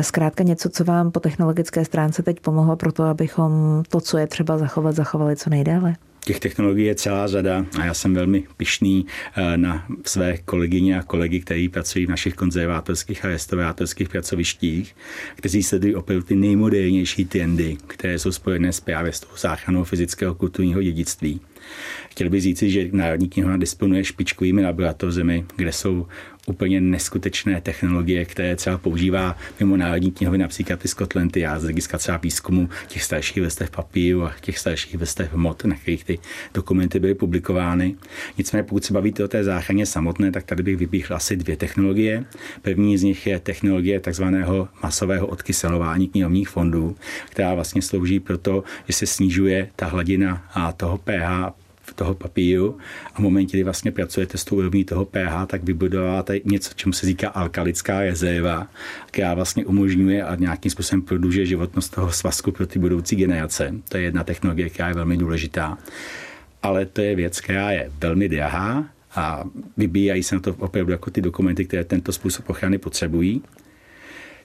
Zkrátka 0.00 0.44
něco, 0.44 0.68
co 0.68 0.84
vám 0.84 1.10
po 1.10 1.20
technologické 1.20 1.84
stránce 1.84 2.22
teď 2.22 2.40
pomohlo 2.40 2.76
pro 2.76 2.92
to, 2.92 3.02
abychom 3.02 3.82
to, 3.88 4.00
co 4.00 4.18
je 4.18 4.26
třeba 4.26 4.58
zachovat, 4.58 4.94
zachovali 4.94 5.36
co 5.36 5.50
nejdéle? 5.50 5.96
Těch 6.26 6.40
technologií 6.40 6.86
je 6.86 6.94
celá 6.94 7.26
řada 7.26 7.64
a 7.78 7.84
já 7.84 7.94
jsem 7.94 8.14
velmi 8.14 8.44
pišný 8.56 9.06
eh, 9.36 9.56
na 9.56 9.86
své 10.04 10.38
kolegyně 10.38 10.98
a 10.98 11.02
kolegy, 11.02 11.40
kteří 11.40 11.68
pracují 11.68 12.06
v 12.06 12.10
našich 12.10 12.34
konzervátorských 12.34 13.24
a 13.24 13.28
restaurátorských 13.28 14.08
pracovištích, 14.08 14.96
kteří 15.36 15.62
sledují 15.62 15.94
opravdu 15.94 16.22
ty 16.22 16.36
nejmodernější 16.36 17.24
trendy, 17.24 17.76
které 17.86 18.18
jsou 18.18 18.32
spojené 18.32 18.72
s 18.72 18.80
právě 18.80 19.12
s 19.12 19.20
tou 19.20 19.36
záchranou 19.36 19.84
fyzického 19.84 20.34
kulturního 20.34 20.82
dědictví. 20.82 21.40
Chtěl 22.10 22.30
bych 22.30 22.42
říci, 22.42 22.70
že 22.70 22.88
Národní 22.92 23.28
knihovna 23.28 23.56
disponuje 23.56 24.04
špičkovými 24.04 24.64
laboratořemi, 24.64 25.44
kde 25.56 25.72
jsou 25.72 26.06
úplně 26.46 26.80
neskutečné 26.80 27.60
technologie, 27.60 28.24
které 28.24 28.56
třeba 28.56 28.78
používá 28.78 29.36
mimo 29.60 29.76
národní 29.76 30.12
knihovny, 30.12 30.38
například 30.38 30.80
ty 30.80 30.88
Scotland 30.88 31.36
já 31.36 31.58
z 31.58 31.62
hlediska 31.62 31.98
třeba 31.98 32.16
výzkumu 32.16 32.68
těch 32.86 33.02
starších 33.02 33.42
vrstev 33.42 33.70
papíru 33.70 34.24
a 34.24 34.34
těch 34.40 34.58
starších 34.58 34.94
vrstev 34.94 35.34
mod, 35.34 35.64
na 35.64 35.76
kterých 35.76 36.04
ty 36.04 36.18
dokumenty 36.54 37.00
byly 37.00 37.14
publikovány. 37.14 37.94
Nicméně, 38.38 38.62
pokud 38.62 38.84
se 38.84 38.92
bavíte 38.92 39.24
o 39.24 39.28
té 39.28 39.44
záchraně 39.44 39.86
samotné, 39.86 40.32
tak 40.32 40.44
tady 40.44 40.62
bych 40.62 40.76
vypíchl 40.76 41.14
asi 41.14 41.36
dvě 41.36 41.56
technologie. 41.56 42.24
První 42.62 42.98
z 42.98 43.02
nich 43.02 43.26
je 43.26 43.40
technologie 43.40 44.00
takzvaného 44.00 44.68
masového 44.82 45.26
odkyselování 45.26 46.08
knihovních 46.08 46.48
fondů, 46.48 46.96
která 47.30 47.54
vlastně 47.54 47.82
slouží 47.82 48.20
proto, 48.20 48.64
že 48.86 48.92
se 48.92 49.06
snižuje 49.06 49.68
ta 49.76 49.86
hladina 49.86 50.44
a 50.54 50.72
toho 50.72 50.98
pH 50.98 51.65
toho 51.94 52.14
papíru 52.14 52.78
a 53.14 53.18
v 53.18 53.22
momentě, 53.22 53.56
kdy 53.56 53.64
vlastně 53.64 53.92
pracujete 53.92 54.38
s 54.38 54.44
tou 54.44 54.56
úrovní 54.56 54.84
toho 54.84 55.04
pH, 55.04 55.46
tak 55.46 55.64
vybudováte 55.64 56.40
něco, 56.44 56.74
čemu 56.74 56.92
se 56.92 57.06
říká 57.06 57.28
alkalická 57.28 58.00
rezerva, 58.00 58.66
která 59.06 59.34
vlastně 59.34 59.64
umožňuje 59.64 60.22
a 60.22 60.34
nějakým 60.34 60.70
způsobem 60.70 61.02
prodlužuje 61.02 61.46
životnost 61.46 61.94
toho 61.94 62.12
svazku 62.12 62.52
pro 62.52 62.66
ty 62.66 62.78
budoucí 62.78 63.16
generace. 63.16 63.74
To 63.88 63.96
je 63.96 64.02
jedna 64.02 64.24
technologie, 64.24 64.70
která 64.70 64.88
je 64.88 64.94
velmi 64.94 65.16
důležitá. 65.16 65.78
Ale 66.62 66.86
to 66.86 67.00
je 67.00 67.16
věc, 67.16 67.40
která 67.40 67.70
je 67.70 67.90
velmi 68.00 68.28
drahá 68.28 68.84
a 69.14 69.44
vybíjají 69.76 70.22
se 70.22 70.34
na 70.34 70.40
to 70.40 70.54
opravdu 70.54 70.92
jako 70.92 71.10
ty 71.10 71.20
dokumenty, 71.20 71.64
které 71.64 71.84
tento 71.84 72.12
způsob 72.12 72.50
ochrany 72.50 72.78
potřebují. 72.78 73.42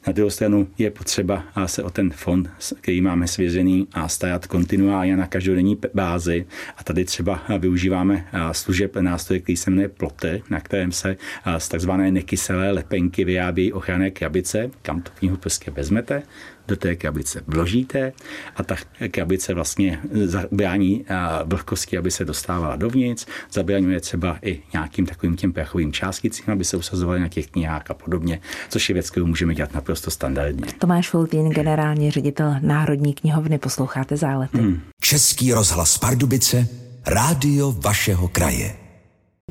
Na 0.07 0.13
druhou 0.13 0.29
stranu 0.29 0.67
je 0.77 0.91
potřeba 0.91 1.43
se 1.65 1.83
o 1.83 1.89
ten 1.89 2.09
fond, 2.09 2.49
který 2.81 3.01
máme 3.01 3.27
svěřený, 3.27 3.87
a 3.93 4.07
starat 4.07 4.47
kontinuálně 4.47 5.17
na 5.17 5.27
každodenní 5.27 5.77
bázi. 5.93 6.45
A 6.77 6.83
tady 6.83 7.05
třeba 7.05 7.43
využíváme 7.59 8.25
služeb 8.51 8.95
nástroje, 8.95 9.39
který 9.39 9.57
se 9.57 9.69
jmenuje 9.69 9.89
Plotter, 9.89 10.41
na 10.49 10.59
kterém 10.59 10.91
se 10.91 11.17
z 11.57 11.69
takzvané 11.69 12.11
nekyselé 12.11 12.71
lepenky 12.71 13.25
vyrábí 13.25 13.73
ochranné 13.73 14.11
krabice, 14.11 14.69
kam 14.81 15.01
tu 15.01 15.11
knihu 15.19 15.37
prostě 15.37 15.71
vezmete, 15.71 16.23
do 16.67 16.75
té 16.75 16.95
krabice 16.95 17.41
vložíte 17.47 18.13
a 18.55 18.63
ta 18.63 18.75
krabice 19.11 19.53
vlastně 19.53 19.99
zabrání 20.25 21.05
vlhkosti, 21.45 21.97
aby 21.97 22.11
se 22.11 22.25
dostávala 22.25 22.75
dovnitř, 22.75 23.25
zabraňuje 23.51 23.99
třeba 23.99 24.37
i 24.41 24.61
nějakým 24.73 25.05
takovým 25.05 25.35
těm 25.35 25.53
prachovým 25.53 25.93
částicím, 25.93 26.53
aby 26.53 26.65
se 26.65 26.77
usazovaly 26.77 27.19
na 27.19 27.27
těch 27.27 27.47
knihách 27.47 27.91
a 27.91 27.93
podobně, 27.93 28.41
což 28.69 28.89
je 28.89 28.93
věc, 28.93 29.09
kterou 29.09 29.25
můžeme 29.25 29.55
dělat 29.55 29.73
naprosto 29.73 30.11
standardně. 30.11 30.65
Tomáš 30.79 31.09
Fultín, 31.09 31.49
generální 31.49 32.11
ředitel 32.11 32.55
Národní 32.61 33.13
knihovny, 33.13 33.57
posloucháte 33.57 34.17
zálety. 34.17 34.57
Hmm. 34.57 34.81
Český 35.01 35.53
rozhlas 35.53 35.97
Pardubice, 35.97 36.67
rádio 37.05 37.71
vašeho 37.71 38.27
kraje 38.27 38.80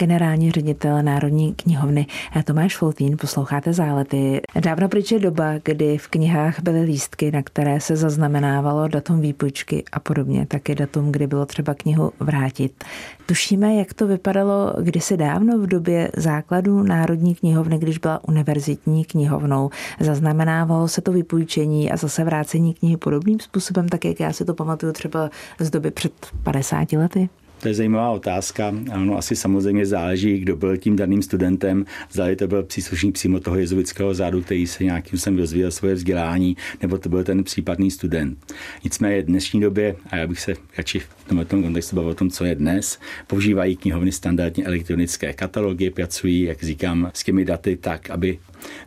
generální 0.01 0.51
ředitel 0.51 1.03
Národní 1.03 1.55
knihovny 1.55 2.07
Tomáš 2.45 2.77
Foltín. 2.77 3.17
Posloucháte 3.21 3.73
zálety. 3.73 4.41
Dávno 4.61 4.89
pryč 4.89 5.13
je 5.13 5.19
doba, 5.19 5.53
kdy 5.65 5.99
v 5.99 6.09
knihách 6.09 6.61
byly 6.63 6.81
lístky, 6.81 7.31
na 7.31 7.43
které 7.43 7.81
se 7.81 7.97
zaznamenávalo 7.97 8.89
datum 8.89 9.21
výpůjčky 9.21 9.85
a 9.93 10.01
podobně, 10.01 10.47
taky 10.47 10.75
datum, 10.75 11.13
kdy 11.13 11.27
bylo 11.27 11.47
třeba 11.47 11.75
knihu 11.75 12.13
vrátit. 12.21 12.85
Tušíme, 13.27 13.75
jak 13.75 13.95
to 13.95 14.07
vypadalo 14.07 14.73
kdysi 14.81 15.17
dávno 15.17 15.59
v 15.59 15.67
době 15.67 16.11
základů 16.17 16.83
Národní 16.83 17.35
knihovny, 17.35 17.79
když 17.79 17.99
byla 17.99 18.29
univerzitní 18.29 19.05
knihovnou. 19.05 19.71
Zaznamenávalo 20.01 20.89
se 20.89 21.01
to 21.01 21.13
vypůjčení 21.13 21.93
a 21.93 21.97
zase 21.97 22.25
vrácení 22.25 22.75
knihy 22.75 22.97
podobným 22.97 23.41
způsobem, 23.41 23.89
tak 23.89 24.05
jak 24.05 24.21
já 24.21 24.33
si 24.33 24.45
to 24.45 24.55
pamatuju 24.55 24.93
třeba 24.93 25.31
z 25.59 25.71
doby 25.71 25.91
před 25.91 26.13
50 26.43 26.93
lety? 26.93 27.29
To 27.61 27.69
je 27.69 27.75
zajímavá 27.75 28.11
otázka. 28.11 28.75
Ano, 28.93 29.19
asi 29.19 29.37
samozřejmě 29.37 29.87
záleží, 29.87 30.39
kdo 30.39 30.57
byl 30.57 30.77
tím 30.77 30.97
daným 30.97 31.23
studentem. 31.23 31.85
Zda 32.11 32.25
to 32.37 32.49
byl 32.49 32.63
příslušník 32.63 33.15
přímo 33.15 33.41
toho 33.41 33.57
jezuitského 33.57 34.15
zádu, 34.15 34.43
který 34.43 34.67
se 34.67 34.85
nějakým 34.85 35.19
sem 35.19 35.39
rozvíjel 35.39 35.71
svoje 35.71 35.95
vzdělání, 35.95 36.57
nebo 36.83 36.99
to 36.99 37.09
byl 37.09 37.25
ten 37.25 37.45
případný 37.45 37.91
student. 37.91 38.55
Nicméně 38.85 39.23
v 39.23 39.27
dnešní 39.27 39.61
době, 39.61 39.97
a 40.11 40.17
já 40.17 40.27
bych 40.27 40.41
se 40.41 40.55
radši 40.79 40.99
v 40.99 41.09
tomto 41.29 41.63
kontextu 41.63 41.97
bavil 41.97 42.11
o 42.11 42.15
tom, 42.15 42.31
co 42.31 42.45
je 42.45 42.55
dnes, 42.55 42.99
používají 43.27 43.77
knihovny 43.77 44.13
standardně 44.13 44.65
elektronické 44.65 45.33
katalogy, 45.33 45.91
pracují, 45.91 46.43
jak 46.43 46.63
říkám, 46.63 47.11
s 47.15 47.25
těmi 47.25 47.45
daty 47.45 47.77
tak, 47.77 48.11
aby 48.11 48.39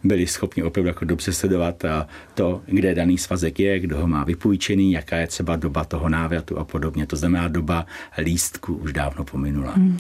byli 0.04 0.28
schopni 0.28 0.64
opravdu 0.64 0.88
jako 0.88 1.06
dobře 1.06 1.34
sledovat 1.34 1.84
to, 2.34 2.62
kde 2.66 2.96
daný 2.96 3.18
svazek 3.18 3.60
je, 3.60 3.80
kdo 3.80 3.98
ho 3.98 4.08
má 4.08 4.24
vypůjčený, 4.24 4.92
jaká 4.92 5.18
je 5.18 5.28
třeba 5.28 5.56
doba 5.56 5.84
toho 5.84 6.10
návratu 6.10 6.58
a 6.58 6.64
podobně. 6.64 7.06
To 7.08 7.16
znamená, 7.16 7.48
doba 7.48 7.86
lístku 8.18 8.63
už 8.72 8.94
dávno 8.94 9.24
pominula. 9.24 9.72
Hmm. 9.72 9.98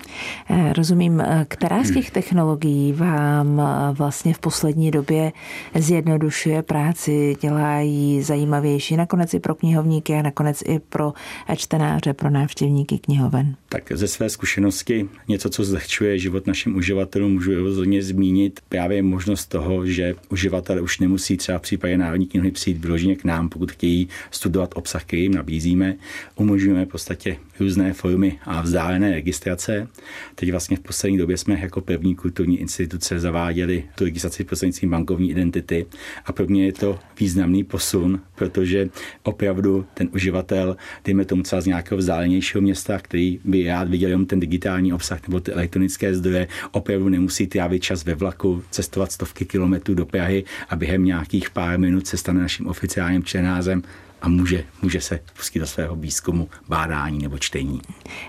Eh, 0.49 0.73
rozumím. 0.73 1.21
Eh, 1.21 1.45
která 1.47 1.83
z 1.83 1.91
těch 1.91 2.11
technologií 2.11 2.93
vám 2.93 3.59
eh, 3.59 3.93
vlastně 3.93 4.33
v 4.33 4.39
poslední 4.39 4.91
době 4.91 5.31
zjednodušuje 5.75 6.61
práci, 6.61 7.35
dělá 7.41 7.79
ji 7.79 8.23
zajímavější 8.23 8.95
nakonec 8.95 9.33
i 9.33 9.39
pro 9.39 9.55
knihovníky 9.55 10.13
a 10.13 10.21
nakonec 10.21 10.63
i 10.65 10.79
pro 10.79 11.13
čtenáře, 11.55 12.13
pro 12.13 12.29
návštěvníky 12.29 12.97
knihoven? 12.97 13.55
Tak 13.69 13.91
ze 13.95 14.07
své 14.07 14.29
zkušenosti 14.29 15.09
něco, 15.27 15.49
co 15.49 15.63
zlehčuje 15.63 16.19
život 16.19 16.47
našim 16.47 16.75
uživatelům, 16.75 17.33
můžu 17.33 17.63
rozhodně 17.63 18.03
zmínit 18.03 18.59
právě 18.69 19.03
možnost 19.03 19.45
toho, 19.45 19.63
toho, 19.63 19.85
že 19.85 20.15
uživatel 20.29 20.83
už 20.83 20.99
nemusí 20.99 21.37
třeba 21.37 21.59
v 21.59 21.61
případě 21.61 21.97
Národní 21.97 22.27
knihy 22.27 22.51
přijít 22.51 22.77
vyloženě 22.77 23.15
k 23.15 23.23
nám, 23.23 23.49
pokud 23.49 23.71
chtějí 23.71 24.09
studovat 24.31 24.69
obsah, 24.75 25.03
který 25.03 25.21
jim 25.21 25.33
nabízíme. 25.33 25.95
Umožňujeme 26.35 26.85
v 26.85 26.89
podstatě 26.89 27.37
různé 27.59 27.93
formy 27.93 28.39
a 28.53 28.61
vzdálené 28.61 29.11
registrace. 29.11 29.87
Teď 30.35 30.51
vlastně 30.51 30.77
v 30.77 30.79
poslední 30.79 31.17
době 31.17 31.37
jsme 31.37 31.59
jako 31.59 31.81
první 31.81 32.15
kulturní 32.15 32.59
instituce 32.59 33.19
zaváděli 33.19 33.83
tu 33.95 34.03
registraci 34.03 34.43
prostřednictvím 34.43 34.89
bankovní 34.89 35.31
identity 35.31 35.85
a 36.25 36.31
pro 36.31 36.47
mě 36.47 36.65
je 36.65 36.73
to 36.73 36.99
významný 37.19 37.63
posun, 37.63 38.21
protože 38.35 38.89
opravdu 39.23 39.85
ten 39.93 40.09
uživatel, 40.13 40.77
dejme 41.05 41.25
tomu 41.25 41.43
třeba 41.43 41.61
z 41.61 41.65
nějakého 41.65 41.97
vzdálenějšího 41.97 42.61
města, 42.61 42.99
který 42.99 43.39
by 43.43 43.67
rád 43.67 43.89
viděl 43.89 44.09
jenom 44.09 44.25
ten 44.25 44.39
digitální 44.39 44.93
obsah 44.93 45.27
nebo 45.27 45.39
ty 45.39 45.51
elektronické 45.51 46.15
zdroje, 46.15 46.47
opravdu 46.71 47.09
nemusí 47.09 47.47
trávit 47.47 47.83
čas 47.83 48.05
ve 48.05 48.15
vlaku, 48.15 48.63
cestovat 48.69 49.11
stovky 49.11 49.45
kilometrů 49.45 49.95
do 49.95 50.05
Prahy 50.05 50.43
a 50.69 50.75
během 50.75 51.05
nějakých 51.05 51.49
pár 51.49 51.79
minut 51.79 52.07
se 52.07 52.17
stane 52.17 52.41
naším 52.41 52.67
oficiálním 52.67 53.23
čtenářem 53.23 53.83
a 54.23 54.29
může, 54.29 54.63
může 54.81 55.01
se 55.01 55.19
pustit 55.37 55.59
do 55.59 55.67
svého 55.67 55.95
výzkumu, 55.95 56.49
bádání 56.69 57.19
nebo 57.19 57.37
čtení. 57.37 57.81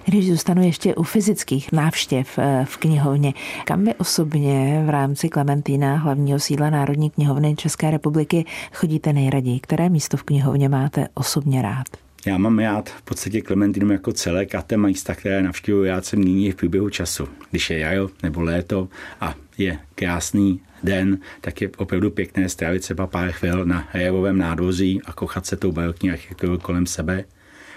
Když 0.05 0.31
zůstanu 0.31 0.63
ještě 0.63 0.95
u 0.95 1.03
fyzických 1.03 1.73
návštěv 1.73 2.39
eh, 2.39 2.65
v 2.69 2.77
knihovně, 2.77 3.35
kam 3.65 3.85
vy 3.85 3.95
osobně 3.95 4.83
v 4.87 4.91
rámci 4.91 5.29
Klementína, 5.29 5.97
hlavního 5.97 6.41
sídla 6.41 6.71
Národní 6.71 7.11
knihovny 7.11 7.57
České 7.57 7.91
republiky, 7.91 8.45
chodíte 8.73 9.13
nejraději? 9.13 9.61
Které 9.61 9.89
místo 9.89 10.17
v 10.17 10.23
knihovně 10.23 10.69
máte 10.69 11.09
osobně 11.15 11.63
rád? 11.63 11.87
Já 12.27 12.39
mám 12.39 12.59
rád 12.59 12.89
v 12.89 13.03
podstatě 13.03 13.41
Klementinum 13.41 13.91
jako 13.91 14.13
celek 14.13 14.55
a 14.55 14.63
té 14.63 14.77
místa, 14.77 15.15
které 15.15 15.43
navštěvuji, 15.43 15.89
já 15.89 16.03
jsem 16.03 16.25
nyní 16.25 16.53
v 16.53 16.57
průběhu 16.57 16.91
času. 16.91 17.29
Když 17.51 17.71
je 17.71 17.79
jaro 17.79 18.09
nebo 18.23 18.41
léto 18.41 18.89
a 19.21 19.35
je 19.59 19.79
krásný 19.95 20.61
den, 20.85 21.19
tak 21.41 21.61
je 21.61 21.71
opravdu 21.77 22.11
pěkné 22.11 22.49
strávit 22.49 22.81
třeba 22.81 23.07
pár 23.07 23.31
chvil 23.31 23.65
na 23.65 23.89
Rejevovém 23.95 24.39
nádvoří 24.39 25.01
a 25.05 25.13
kochat 25.13 25.47
se 25.47 25.57
tou 25.57 25.73
barokní 25.73 26.11
architekturou 26.11 26.59
kolem 26.59 26.87
sebe. 26.87 27.25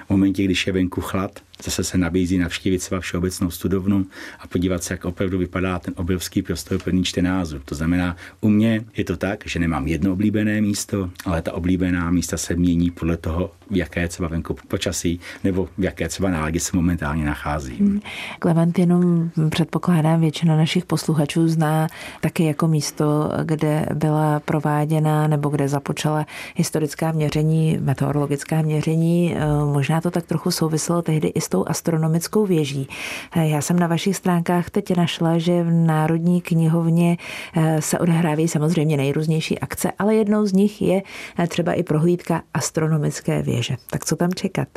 V 0.06 0.10
momentě, 0.10 0.44
když 0.44 0.68
je 0.68 0.74
venku 0.74 1.02
chlad, 1.02 1.40
zase 1.64 1.84
se 1.84 1.98
nabízí 1.98 2.38
navštívit 2.38 2.78
třeba 2.78 3.02
všeobecnou 3.02 3.52
studovnu 3.52 4.06
a 4.40 4.48
podívat 4.48 4.84
se, 4.84 4.94
jak 4.94 5.06
opravdu 5.06 5.38
vypadá 5.38 5.80
ten 5.80 5.94
obrovský 5.98 6.42
prostor 6.42 6.84
plný 6.84 7.04
čtenářů. 7.04 7.60
To 7.66 7.76
znamená, 7.76 8.16
u 8.42 8.50
mě 8.50 8.86
je 8.98 9.04
to 9.04 9.18
tak, 9.18 9.44
že 9.46 9.60
nemám 9.60 9.88
jedno 9.88 10.14
oblíbené 10.14 10.62
místo, 10.62 11.10
ale 11.26 11.42
ta 11.42 11.54
oblíbená 11.54 12.12
místa 12.12 12.38
se 12.38 12.56
mění 12.56 12.92
podle 12.92 13.18
toho, 13.18 13.52
v 13.70 13.76
jaké 13.76 14.08
třeba 14.08 14.30
venku 14.30 14.56
počasí 14.68 15.20
nebo 15.44 15.70
v 15.78 15.84
jaké 15.84 16.08
třeba 16.08 16.30
náladě 16.30 16.60
se 16.60 16.76
momentálně 16.76 17.26
nachází. 17.26 17.76
Hmm. 17.76 18.02
Klementinu 18.40 19.32
předpokládám 19.50 20.22
většina 20.22 20.58
našich 20.58 20.86
posluchačů 20.86 21.48
zná 21.48 21.88
taky 22.22 22.44
jako 22.44 22.68
místo, 22.68 23.32
kde 23.44 23.86
byla 23.94 24.40
prováděna 24.40 25.28
nebo 25.28 25.50
kde 25.50 25.68
započala 25.68 26.26
historická 26.56 27.12
měření, 27.12 27.78
meteorologická 27.82 28.62
měření. 28.62 29.36
Eh, 29.36 29.66
možná 29.74 30.02
to 30.02 30.12
tak 30.12 30.26
trochu 30.26 30.52
souviselo 30.52 31.02
tehdy 31.02 31.28
i 31.28 31.42
s 31.48 31.50
tou 31.50 31.66
astronomickou 31.68 32.46
věží. 32.46 32.88
Eh, 33.36 33.48
já 33.48 33.62
jsem 33.62 33.80
na 33.80 33.88
vašich 33.88 34.16
stránkách 34.16 34.70
teď 34.70 34.96
našla, 34.96 35.38
že 35.38 35.64
v 35.64 35.72
Národní 35.72 36.42
knihovně 36.42 37.18
eh, 37.56 37.82
se 37.82 38.00
odehrávají 38.00 38.48
samozřejmě 38.48 38.98
nejrůznější 38.98 39.60
akce, 39.60 39.92
ale 40.00 40.16
jednou 40.16 40.46
z 40.46 40.54
nich 40.54 40.82
je 40.82 41.02
třeba 41.48 41.74
i 41.74 41.84
prohlídka 41.84 42.42
astronomické 42.54 43.42
věže. 43.42 43.76
Tak 43.90 44.06
co 44.06 44.16
tam 44.16 44.34
čekat? 44.34 44.68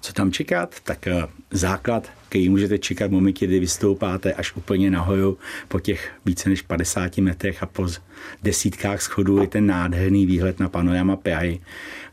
Co 0.00 0.12
tam 0.12 0.32
čekat? 0.32 0.74
Tak 0.80 1.06
eh, 1.06 1.22
základ, 1.50 2.10
který 2.28 2.48
můžete 2.48 2.78
čekat 2.78 3.10
v 3.10 3.12
momentě, 3.12 3.46
kdy 3.46 3.60
vystoupáte 3.60 4.32
až 4.32 4.56
úplně 4.56 4.90
nahoru 4.90 5.38
po 5.68 5.80
těch 5.80 6.12
více 6.24 6.48
než 6.48 6.62
50 6.62 7.18
metrech 7.18 7.62
a 7.62 7.66
po 7.66 7.88
desítkách 8.42 9.02
schodů 9.02 9.40
je 9.40 9.46
ten 9.46 9.66
nádherný 9.66 10.26
výhled 10.26 10.60
na 10.60 10.68
panorama 10.68 11.16
Prahy, 11.16 11.60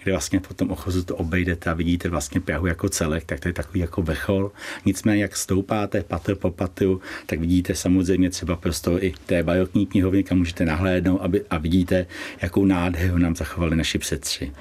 kde 0.03 0.11
vlastně 0.11 0.39
po 0.39 0.53
tom 0.53 0.71
ochozu 0.71 1.03
to 1.03 1.15
obejdete 1.15 1.69
a 1.69 1.73
vidíte 1.73 2.09
vlastně 2.09 2.41
Prahu 2.41 2.67
jako 2.67 2.89
celek, 2.89 3.25
tak 3.25 3.39
to 3.39 3.47
je 3.47 3.53
takový 3.53 3.79
jako 3.79 4.01
vrchol. 4.01 4.51
Nicméně, 4.85 5.21
jak 5.21 5.35
stoupáte 5.35 6.03
patr 6.03 6.35
po 6.35 6.51
patru, 6.51 7.01
tak 7.25 7.39
vidíte 7.39 7.75
samozřejmě 7.75 8.29
třeba 8.29 8.55
prostor 8.55 9.03
i 9.03 9.13
té 9.25 9.43
barokní 9.43 9.85
knihovny, 9.85 10.23
kam 10.23 10.37
můžete 10.37 10.65
nahlédnout 10.65 11.21
a 11.49 11.57
vidíte, 11.57 12.05
jakou 12.41 12.65
nádheru 12.65 13.17
nám 13.17 13.35
zachovali 13.35 13.75
naši 13.75 13.97
předři. 13.97 14.51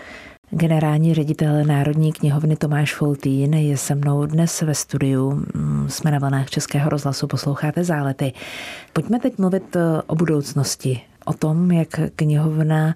Generální 0.54 1.14
ředitel 1.14 1.64
Národní 1.64 2.12
knihovny 2.12 2.56
Tomáš 2.56 2.94
Foltín 2.94 3.54
je 3.54 3.76
se 3.76 3.94
mnou 3.94 4.26
dnes 4.26 4.62
ve 4.62 4.74
studiu. 4.74 5.44
Jsme 5.88 6.10
na 6.10 6.18
vlnách 6.18 6.50
Českého 6.50 6.90
rozhlasu, 6.90 7.26
posloucháte 7.26 7.84
zálety. 7.84 8.32
Pojďme 8.92 9.20
teď 9.20 9.38
mluvit 9.38 9.76
o 10.06 10.14
budoucnosti 10.14 11.00
o 11.24 11.32
tom, 11.32 11.72
jak 11.72 11.88
knihovna, 12.16 12.94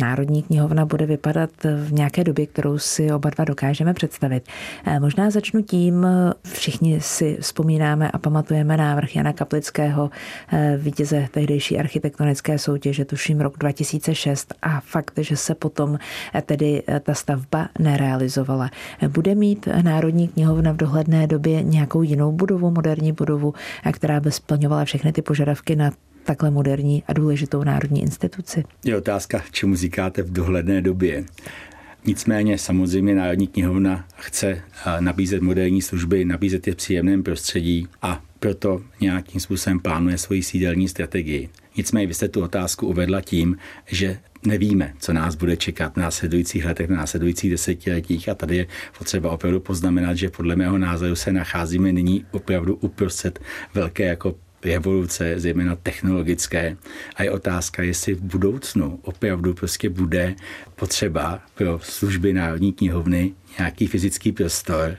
Národní 0.00 0.42
knihovna 0.42 0.84
bude 0.84 1.06
vypadat 1.06 1.50
v 1.84 1.92
nějaké 1.92 2.24
době, 2.24 2.46
kterou 2.46 2.78
si 2.78 3.12
oba 3.12 3.30
dva 3.30 3.44
dokážeme 3.44 3.94
představit. 3.94 4.48
Eh, 4.86 5.00
možná 5.00 5.30
začnu 5.30 5.62
tím, 5.62 6.06
všichni 6.52 7.00
si 7.00 7.38
vzpomínáme 7.40 8.10
a 8.10 8.18
pamatujeme 8.18 8.76
návrh 8.76 9.16
Jana 9.16 9.32
Kaplického, 9.32 10.10
eh, 10.52 10.78
vítěze 10.80 11.28
tehdejší 11.30 11.78
architektonické 11.78 12.58
soutěže, 12.58 13.04
tuším 13.04 13.40
rok 13.40 13.58
2006 13.58 14.54
a 14.62 14.80
fakt, 14.80 15.12
že 15.16 15.36
se 15.36 15.54
potom 15.54 15.98
eh, 16.34 16.42
tedy 16.42 16.82
ta 17.00 17.14
stavba 17.14 17.68
nerealizovala. 17.78 18.70
Bude 19.08 19.34
mít 19.34 19.68
Národní 19.82 20.28
knihovna 20.28 20.72
v 20.72 20.76
dohledné 20.76 21.26
době 21.26 21.62
nějakou 21.62 22.02
jinou 22.02 22.32
budovu, 22.32 22.70
moderní 22.70 23.12
budovu, 23.12 23.54
která 23.92 24.20
by 24.20 24.32
splňovala 24.32 24.84
všechny 24.84 25.12
ty 25.12 25.22
požadavky 25.22 25.76
na 25.76 25.90
takhle 26.28 26.50
moderní 26.50 27.02
a 27.08 27.12
důležitou 27.12 27.64
národní 27.64 28.02
instituci. 28.02 28.64
Je 28.84 28.96
otázka, 28.96 29.42
čemu 29.50 29.76
říkáte 29.76 30.22
v 30.22 30.32
dohledné 30.32 30.82
době. 30.82 31.24
Nicméně 32.04 32.58
samozřejmě 32.58 33.14
Národní 33.14 33.46
knihovna 33.46 34.04
chce 34.16 34.48
eh, 34.48 34.60
nabízet 35.00 35.42
moderní 35.42 35.82
služby, 35.82 36.24
nabízet 36.24 36.66
je 36.66 36.72
v 36.72 36.76
příjemném 36.76 37.22
prostředí 37.22 37.88
a 38.02 38.22
proto 38.38 38.82
nějakým 39.00 39.40
způsobem 39.40 39.80
plánuje 39.80 40.18
svoji 40.18 40.42
sídelní 40.42 40.88
strategii. 40.88 41.48
Nicméně 41.76 42.06
vy 42.06 42.14
jste 42.14 42.28
tu 42.28 42.42
otázku 42.42 42.86
uvedla 42.86 43.20
tím, 43.20 43.56
že 43.86 44.18
nevíme, 44.46 44.94
co 44.98 45.12
nás 45.12 45.34
bude 45.34 45.56
čekat 45.56 45.94
v 45.94 45.96
následujících 45.96 46.64
letech, 46.64 46.86
v 46.88 46.92
následujících 46.92 47.50
desetiletích 47.50 48.28
a 48.28 48.34
tady 48.34 48.56
je 48.56 48.66
potřeba 48.98 49.30
opravdu 49.30 49.60
poznamenat, 49.60 50.14
že 50.14 50.30
podle 50.30 50.56
mého 50.56 50.78
názoru 50.78 51.14
se 51.14 51.32
nacházíme 51.32 51.92
nyní 51.92 52.24
opravdu 52.30 52.74
uprostřed 52.74 53.38
velké 53.74 54.04
jako 54.04 54.34
revoluce, 54.64 55.34
zejména 55.36 55.76
technologické. 55.76 56.76
A 57.16 57.22
je 57.22 57.30
otázka, 57.30 57.82
jestli 57.82 58.14
v 58.14 58.20
budoucnu 58.20 58.98
opravdu 59.02 59.54
prostě 59.54 59.90
bude 59.90 60.34
potřeba 60.76 61.40
pro 61.54 61.80
služby 61.82 62.32
Národní 62.32 62.72
knihovny 62.72 63.34
nějaký 63.58 63.86
fyzický 63.86 64.32
prostor, 64.32 64.96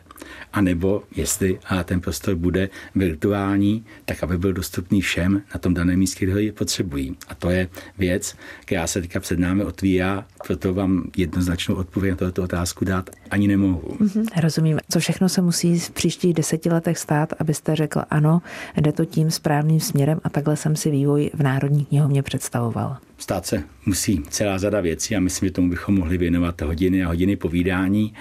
anebo 0.54 1.04
jestli 1.16 1.60
a 1.66 1.84
ten 1.84 2.02
prostor 2.02 2.36
bude 2.36 2.70
virtuální, 2.96 3.86
tak 4.06 4.24
aby 4.24 4.38
byl 4.38 4.54
dostupný 4.54 5.02
všem 5.02 5.42
na 5.54 5.60
tom 5.60 5.74
daném 5.74 6.00
místě, 6.00 6.26
kde 6.26 6.34
ho 6.34 6.40
je 6.40 6.52
potřebují. 6.52 7.16
A 7.28 7.36
to 7.36 7.50
je 7.50 7.68
věc, 7.98 8.36
která 8.62 8.88
se 8.88 9.02
teďka 9.02 9.20
před 9.20 9.40
námi 9.40 9.64
otvírá, 9.64 10.26
proto 10.48 10.74
vám 10.74 11.04
jednoznačnou 11.18 11.76
odpověď 11.76 12.22
na 12.22 12.28
tuto 12.28 12.44
otázku 12.44 12.86
dát 12.86 13.10
ani 13.32 13.48
nemohu. 13.48 13.98
Mm-hmm, 14.00 14.26
rozumím. 14.42 14.80
Co 14.92 15.00
všechno 15.00 15.30
se 15.30 15.42
musí 15.42 15.80
v 15.80 15.92
příštích 15.92 16.34
deseti 16.34 16.70
letech 16.70 16.98
stát, 16.98 17.34
abyste 17.40 17.76
řekl 17.76 18.02
ano, 18.10 18.42
jde 18.78 18.92
to 18.92 19.06
tím 19.06 19.32
správným 19.32 19.80
směrem 19.80 20.20
a 20.24 20.30
takhle 20.30 20.56
jsem 20.56 20.76
si 20.76 20.92
vývoj 20.92 21.32
v 21.34 21.44
Národní 21.44 21.86
knihovně 21.86 22.24
představoval. 22.24 22.98
Stát 23.18 23.46
se 23.46 23.64
musí 23.86 24.24
celá 24.30 24.60
zada 24.60 24.82
věcí 24.82 25.16
a 25.16 25.20
myslím, 25.20 25.48
že 25.48 25.54
tomu 25.54 25.70
bychom 25.70 25.96
mohli 25.96 26.18
věnovat 26.18 26.62
hodiny 26.62 27.04
a 27.04 27.08
hodiny 27.08 27.36
povídání. 27.36 28.14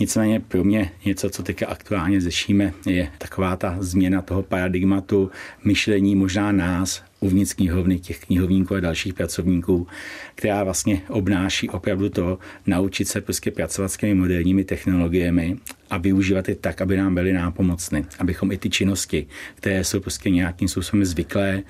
Nicméně 0.00 0.40
pro 0.40 0.64
mě 0.64 0.90
něco, 1.04 1.30
co 1.30 1.42
teďka 1.42 1.66
aktuálně 1.66 2.20
řešíme, 2.20 2.72
je 2.86 3.08
taková 3.18 3.56
ta 3.56 3.76
změna 3.80 4.22
toho 4.22 4.42
paradigmatu 4.42 5.30
myšlení 5.64 6.16
možná 6.16 6.52
nás, 6.52 7.04
uvnitř 7.20 7.52
knihovny, 7.52 7.98
těch 7.98 8.20
knihovníků 8.20 8.74
a 8.74 8.80
dalších 8.80 9.14
pracovníků, 9.14 9.86
která 10.34 10.64
vlastně 10.64 11.02
obnáší 11.08 11.68
opravdu 11.68 12.08
to 12.08 12.38
naučit 12.66 13.08
se 13.08 13.20
prostě 13.20 13.50
pracovat 13.50 13.88
s 13.88 13.96
těmi 13.96 14.14
moderními 14.14 14.64
technologiemi 14.64 15.56
a 15.90 15.98
využívat 15.98 16.48
je 16.48 16.54
tak, 16.54 16.80
aby 16.80 16.96
nám 16.96 17.14
byly 17.14 17.32
nápomocny, 17.32 18.04
abychom 18.18 18.52
i 18.52 18.58
ty 18.58 18.70
činnosti, 18.70 19.26
které 19.54 19.84
jsou 19.84 20.00
prostě 20.00 20.30
nějakým 20.30 20.68
způsobem 20.68 21.04
zvyklé, 21.04 21.62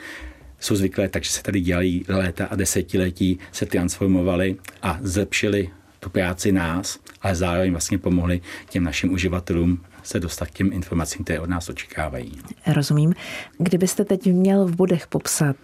jsou 0.61 0.77
zvyklé, 0.77 1.09
takže 1.09 1.31
se 1.31 1.43
tady 1.43 1.61
dělají 1.61 2.05
léta 2.09 2.47
a 2.47 2.57
desetiletí, 2.57 3.38
se 3.53 3.66
transformovali 3.66 4.57
a 4.83 4.99
zlepšili 5.03 5.71
tu 6.01 6.11
práci 6.11 6.53
nás, 6.53 6.99
ale 7.23 7.35
zároveň 7.35 7.71
vlastně 7.71 7.99
pomohli 7.99 8.41
těm 8.69 8.85
našim 8.85 9.13
uživatelům 9.13 9.81
se 10.03 10.21
dostat 10.21 10.47
k 10.47 10.51
těm 10.51 10.73
informacím, 10.73 11.25
které 11.25 11.41
od 11.41 11.51
nás 11.51 11.69
očekávají. 11.69 12.39
Rozumím. 12.67 13.15
Kdybyste 13.59 14.05
teď 14.05 14.27
měl 14.27 14.67
v 14.67 14.77
bodech 14.77 15.07
popsat 15.07 15.57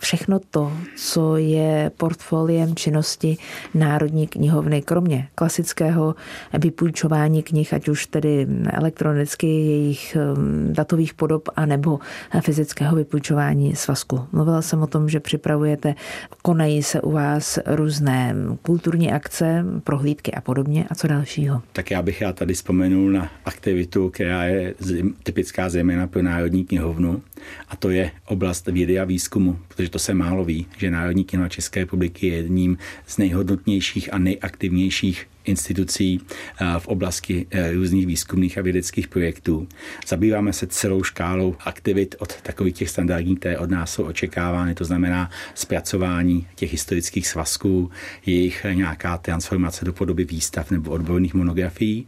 všechno 0.00 0.40
to, 0.50 0.72
co 0.96 1.36
je 1.36 1.90
portfoliem 1.96 2.74
činnosti 2.74 3.36
Národní 3.74 4.26
knihovny, 4.26 4.82
kromě 4.82 5.28
klasického 5.34 6.14
vypůjčování 6.58 7.42
knih, 7.42 7.74
ať 7.74 7.88
už 7.88 8.06
tedy 8.06 8.46
elektronicky 8.72 9.46
jejich 9.46 10.16
um, 10.16 10.72
datových 10.72 11.14
podob, 11.14 11.48
anebo 11.56 11.98
fyzického 12.40 12.96
vypůjčování 12.96 13.76
svazku. 13.76 14.20
Mluvila 14.32 14.62
jsem 14.62 14.82
o 14.82 14.86
tom, 14.86 15.08
že 15.08 15.20
připravujete, 15.20 15.94
konají 16.42 16.82
se 16.82 17.00
u 17.00 17.10
vás 17.10 17.58
různé 17.66 18.34
kulturní 18.62 19.12
akce, 19.12 19.64
prohlídky 19.84 20.32
a 20.32 20.40
podobně. 20.40 20.86
A 20.90 20.94
co 20.94 21.06
dalšího? 21.06 21.62
Tak 21.72 21.90
já 21.90 22.02
bych 22.02 22.20
já 22.20 22.32
tady 22.32 22.54
vzpomenul 22.54 23.10
na 23.10 23.30
aktivitu, 23.44 24.10
která 24.10 24.44
je 24.44 24.74
typická 25.22 25.68
zejména 25.68 26.06
pro 26.06 26.22
Národní 26.22 26.64
knihovnu, 26.64 27.22
a 27.68 27.76
to 27.76 27.90
je 27.90 28.10
oblast 28.26 28.66
vědy 28.66 29.00
a 29.00 29.04
výzkumu, 29.04 29.58
protože 29.68 29.89
to 29.90 29.98
se 29.98 30.14
málo 30.14 30.44
ví, 30.44 30.66
že 30.76 30.90
Národní 30.90 31.24
kino 31.24 31.48
České 31.48 31.80
republiky 31.80 32.26
je 32.26 32.36
jedním 32.36 32.78
z 33.06 33.18
nejhodnotnějších 33.18 34.14
a 34.14 34.18
nejaktivnějších 34.18 35.26
institucí 35.44 36.20
eh, 36.20 36.64
v 36.78 36.88
oblasti 36.88 37.46
eh, 37.50 37.72
různých 37.72 38.06
výzkumných 38.06 38.58
a 38.58 38.62
vědeckých 38.62 39.08
projektů. 39.08 39.68
Zabýváme 40.06 40.52
se 40.52 40.66
celou 40.66 41.02
škálou 41.02 41.56
aktivit 41.60 42.14
od 42.18 42.42
takových 42.42 42.74
těch 42.74 42.90
standardních, 42.90 43.38
které 43.38 43.58
od 43.58 43.70
nás 43.70 43.92
jsou 43.92 44.04
očekávány, 44.04 44.74
to 44.74 44.84
znamená 44.84 45.30
zpracování 45.54 46.46
těch 46.54 46.72
historických 46.72 47.28
svazků, 47.28 47.90
jejich 48.26 48.66
nějaká 48.72 49.18
transformace 49.18 49.84
do 49.84 49.92
podoby 49.92 50.24
výstav 50.24 50.70
nebo 50.70 50.90
odborných 50.90 51.34
monografií. 51.34 52.06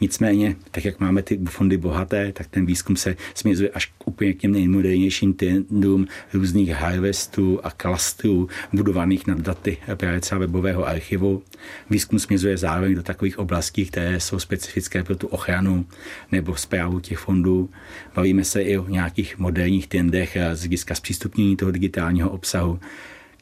Nicméně, 0.00 0.56
tak 0.70 0.84
jak 0.84 1.00
máme 1.00 1.22
ty 1.22 1.40
fondy 1.48 1.76
bohaté, 1.76 2.32
tak 2.32 2.46
ten 2.46 2.66
výzkum 2.66 2.96
se 2.96 3.16
směřuje 3.34 3.70
až 3.70 3.92
úplně 4.04 4.32
k 4.32 4.38
těm 4.38 4.52
nejmodernějším 4.52 5.34
trendům 5.34 6.06
různých 6.34 6.70
harvestů 6.70 7.60
a 7.62 7.70
klastrů 7.70 8.48
budovaných 8.72 9.26
nad 9.26 9.40
daty 9.40 9.76
právě 9.94 10.20
třeba 10.20 10.38
webového 10.38 10.86
archivu. 10.86 11.42
Výzkum 11.90 12.18
směřuje 12.18 12.56
zároveň 12.56 12.94
do 12.94 13.02
takových 13.02 13.38
oblastí, 13.38 13.86
které 13.86 14.20
jsou 14.20 14.38
specifické 14.38 15.02
pro 15.02 15.16
tu 15.16 15.26
ochranu 15.26 15.86
nebo 16.32 16.56
zprávu 16.56 17.00
těch 17.00 17.18
fondů. 17.18 17.70
Bavíme 18.14 18.44
se 18.44 18.62
i 18.62 18.78
o 18.78 18.88
nějakých 18.88 19.38
moderních 19.38 19.86
trendech 19.86 20.36
z 20.52 20.60
hlediska 20.60 20.94
zpřístupnění 20.94 21.56
toho 21.56 21.70
digitálního 21.70 22.30
obsahu. 22.30 22.80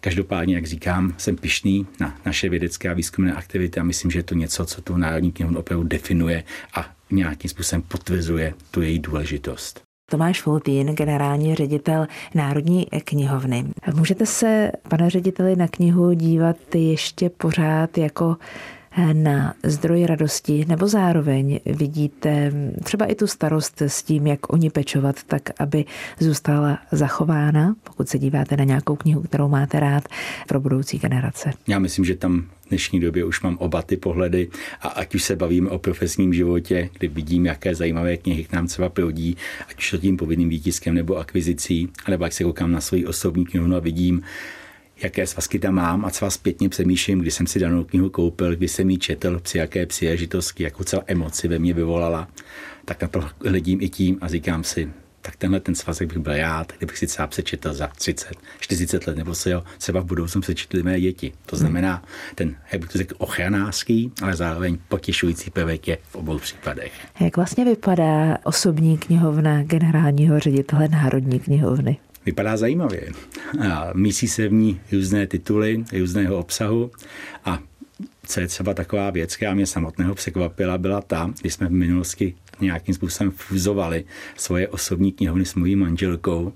Každopádně, 0.05 0.55
jak 0.55 0.67
říkám, 0.67 1.15
jsem 1.19 1.37
pišný 1.37 1.87
na 2.01 2.15
naše 2.27 2.49
vědecké 2.49 2.91
a 2.91 2.93
výzkumné 2.93 3.35
aktivity 3.35 3.81
a 3.81 3.83
myslím, 3.83 4.11
že 4.11 4.19
je 4.19 4.23
to 4.23 4.35
něco, 4.35 4.67
co 4.67 4.83
tu 4.83 4.97
Národní 4.97 5.33
knihovnu 5.33 5.59
opravdu 5.61 5.85
definuje 5.89 6.45
a 6.75 6.87
nějakým 7.11 7.51
způsobem 7.51 7.83
potvrzuje 7.83 8.55
tu 8.71 8.83
její 8.83 8.99
důležitost. 8.99 9.83
Tomáš 10.11 10.43
Fultín, 10.43 10.87
generální 10.95 11.55
ředitel 11.55 12.07
Národní 12.35 12.87
knihovny. 13.05 13.65
Můžete 13.95 14.27
se, 14.27 14.73
pane 14.89 15.11
řediteli, 15.11 15.57
na 15.57 15.69
knihu 15.69 16.13
dívat 16.13 16.57
ještě 16.75 17.31
pořád 17.31 17.99
jako 17.99 18.37
na 19.13 19.55
zdroj 19.63 20.07
radosti, 20.07 20.65
nebo 20.69 20.89
zároveň 20.89 21.61
vidíte 21.67 22.53
třeba 22.83 23.07
i 23.07 23.15
tu 23.15 23.27
starost 23.27 23.83
s 23.83 24.03
tím, 24.03 24.27
jak 24.27 24.53
oni 24.53 24.71
pečovat, 24.71 25.17
tak 25.27 25.43
aby 25.59 25.85
zůstala 26.19 26.79
zachována, 26.93 27.75
pokud 27.85 28.09
se 28.09 28.19
díváte 28.19 28.57
na 28.57 28.65
nějakou 28.65 28.97
knihu, 28.97 29.23
kterou 29.23 29.49
máte 29.49 29.81
rád 29.81 30.09
pro 30.49 30.61
budoucí 30.61 30.99
generace? 30.99 31.51
Já 31.67 31.79
myslím, 31.79 32.05
že 32.05 32.15
tam 32.15 32.45
v 32.67 32.69
dnešní 32.69 33.01
době 33.01 33.25
už 33.25 33.43
mám 33.43 33.57
oba 33.57 33.83
ty 33.83 33.97
pohledy 33.97 34.49
a 34.83 34.89
ať 34.89 35.15
už 35.15 35.23
se 35.23 35.37
bavíme 35.37 35.71
o 35.71 35.79
profesním 35.79 36.35
životě, 36.35 36.91
kdy 36.99 37.09
vidím, 37.09 37.47
jaké 37.47 37.75
zajímavé 37.75 38.17
knihy 38.17 38.45
k 38.45 38.53
nám 38.53 38.67
třeba 38.67 38.89
proudí, 38.89 39.37
ať 39.69 39.79
už 39.79 39.91
to 39.91 39.99
tím 39.99 40.17
povinným 40.17 40.49
výtiskem 40.49 40.95
nebo 40.95 41.17
akvizicí, 41.17 41.89
nebo 42.09 42.25
ať 42.25 42.33
se 42.33 42.45
koukám 42.45 42.73
na 42.73 42.81
svoji 42.81 43.07
osobní 43.07 43.45
knihu 43.47 43.75
a 43.77 43.79
vidím, 43.79 44.23
jaké 45.03 45.27
svazky 45.27 45.59
tam 45.59 45.75
mám 45.75 46.05
a 46.05 46.11
třeba 46.11 46.31
zpětně 46.31 46.69
přemýšlím, 46.69 47.19
kdy 47.19 47.31
jsem 47.31 47.47
si 47.47 47.61
danou 47.61 47.85
knihu 47.85 48.11
koupil, 48.11 48.57
kdy 48.57 48.69
jsem 48.69 48.91
ji 48.91 48.99
četl, 48.99 49.41
při 49.41 49.59
jaké 49.59 49.87
příležitosti, 49.87 50.63
jakou 50.63 50.85
celá 50.85 51.03
emoci 51.07 51.49
ve 51.49 51.59
mně 51.59 51.75
vyvolala, 51.75 52.29
tak 52.85 53.03
na 53.03 53.09
to 53.09 53.29
hledím 53.47 53.81
i 53.81 53.89
tím 53.89 54.19
a 54.21 54.29
říkám 54.29 54.65
si, 54.65 54.91
tak 55.25 55.37
tenhle 55.37 55.61
ten 55.61 55.75
svazek 55.75 56.09
bych 56.09 56.19
byl 56.19 56.33
já, 56.33 56.65
kdybych 56.79 56.99
si 56.99 57.07
třeba 57.07 57.27
přečetl 57.27 57.75
za 57.75 57.87
30, 57.87 58.35
40 58.61 59.07
let, 59.07 59.17
nebo 59.17 59.35
se 59.35 59.51
jo, 59.51 59.63
třeba 59.79 60.01
v 60.01 60.05
budoucnu 60.05 60.41
přečetli 60.41 60.83
mé 60.83 61.01
děti. 61.01 61.33
To 61.47 61.57
znamená, 61.57 62.05
ten, 62.35 62.57
jak 62.73 62.81
bych 62.81 62.91
to 62.91 62.99
řekl, 62.99 63.15
ochranářský, 63.19 64.13
ale 64.23 64.37
zároveň 64.37 64.79
potěšující 64.89 65.51
prvek 65.51 65.89
je 65.89 65.99
v 66.03 66.15
obou 66.15 66.39
případech. 66.39 66.93
Jak 67.21 67.37
vlastně 67.37 67.65
vypadá 67.65 68.39
osobní 68.45 68.99
knihovna 68.99 69.63
generálního 69.63 70.41
ředitele 70.41 70.89
Národní 70.89 71.41
knihovny? 71.41 71.97
Vypadá 72.27 72.57
zajímavě. 72.57 73.09
A 73.71 73.91
mísí 73.95 74.29
se 74.29 74.49
v 74.49 74.53
ní 74.53 74.81
různé 74.93 75.27
tituly, 75.27 75.85
různého 75.99 76.39
obsahu 76.39 76.91
a 77.45 77.59
co 78.27 78.41
je 78.41 78.47
třeba 78.47 78.75
taková 78.75 79.11
věc, 79.11 79.37
která 79.37 79.55
mě 79.55 79.67
samotného 79.67 80.15
překvapila, 80.15 80.79
byla 80.79 81.01
ta, 81.01 81.31
když 81.41 81.55
jsme 81.55 81.67
v 81.67 81.73
minulosti 81.73 82.35
nějakým 82.61 82.95
způsobem 82.95 83.31
fuzovali 83.31 84.05
svoje 84.37 84.69
osobní 84.69 85.13
knihovny 85.13 85.45
s 85.45 85.55
mojí 85.55 85.77
manželkou, 85.77 86.53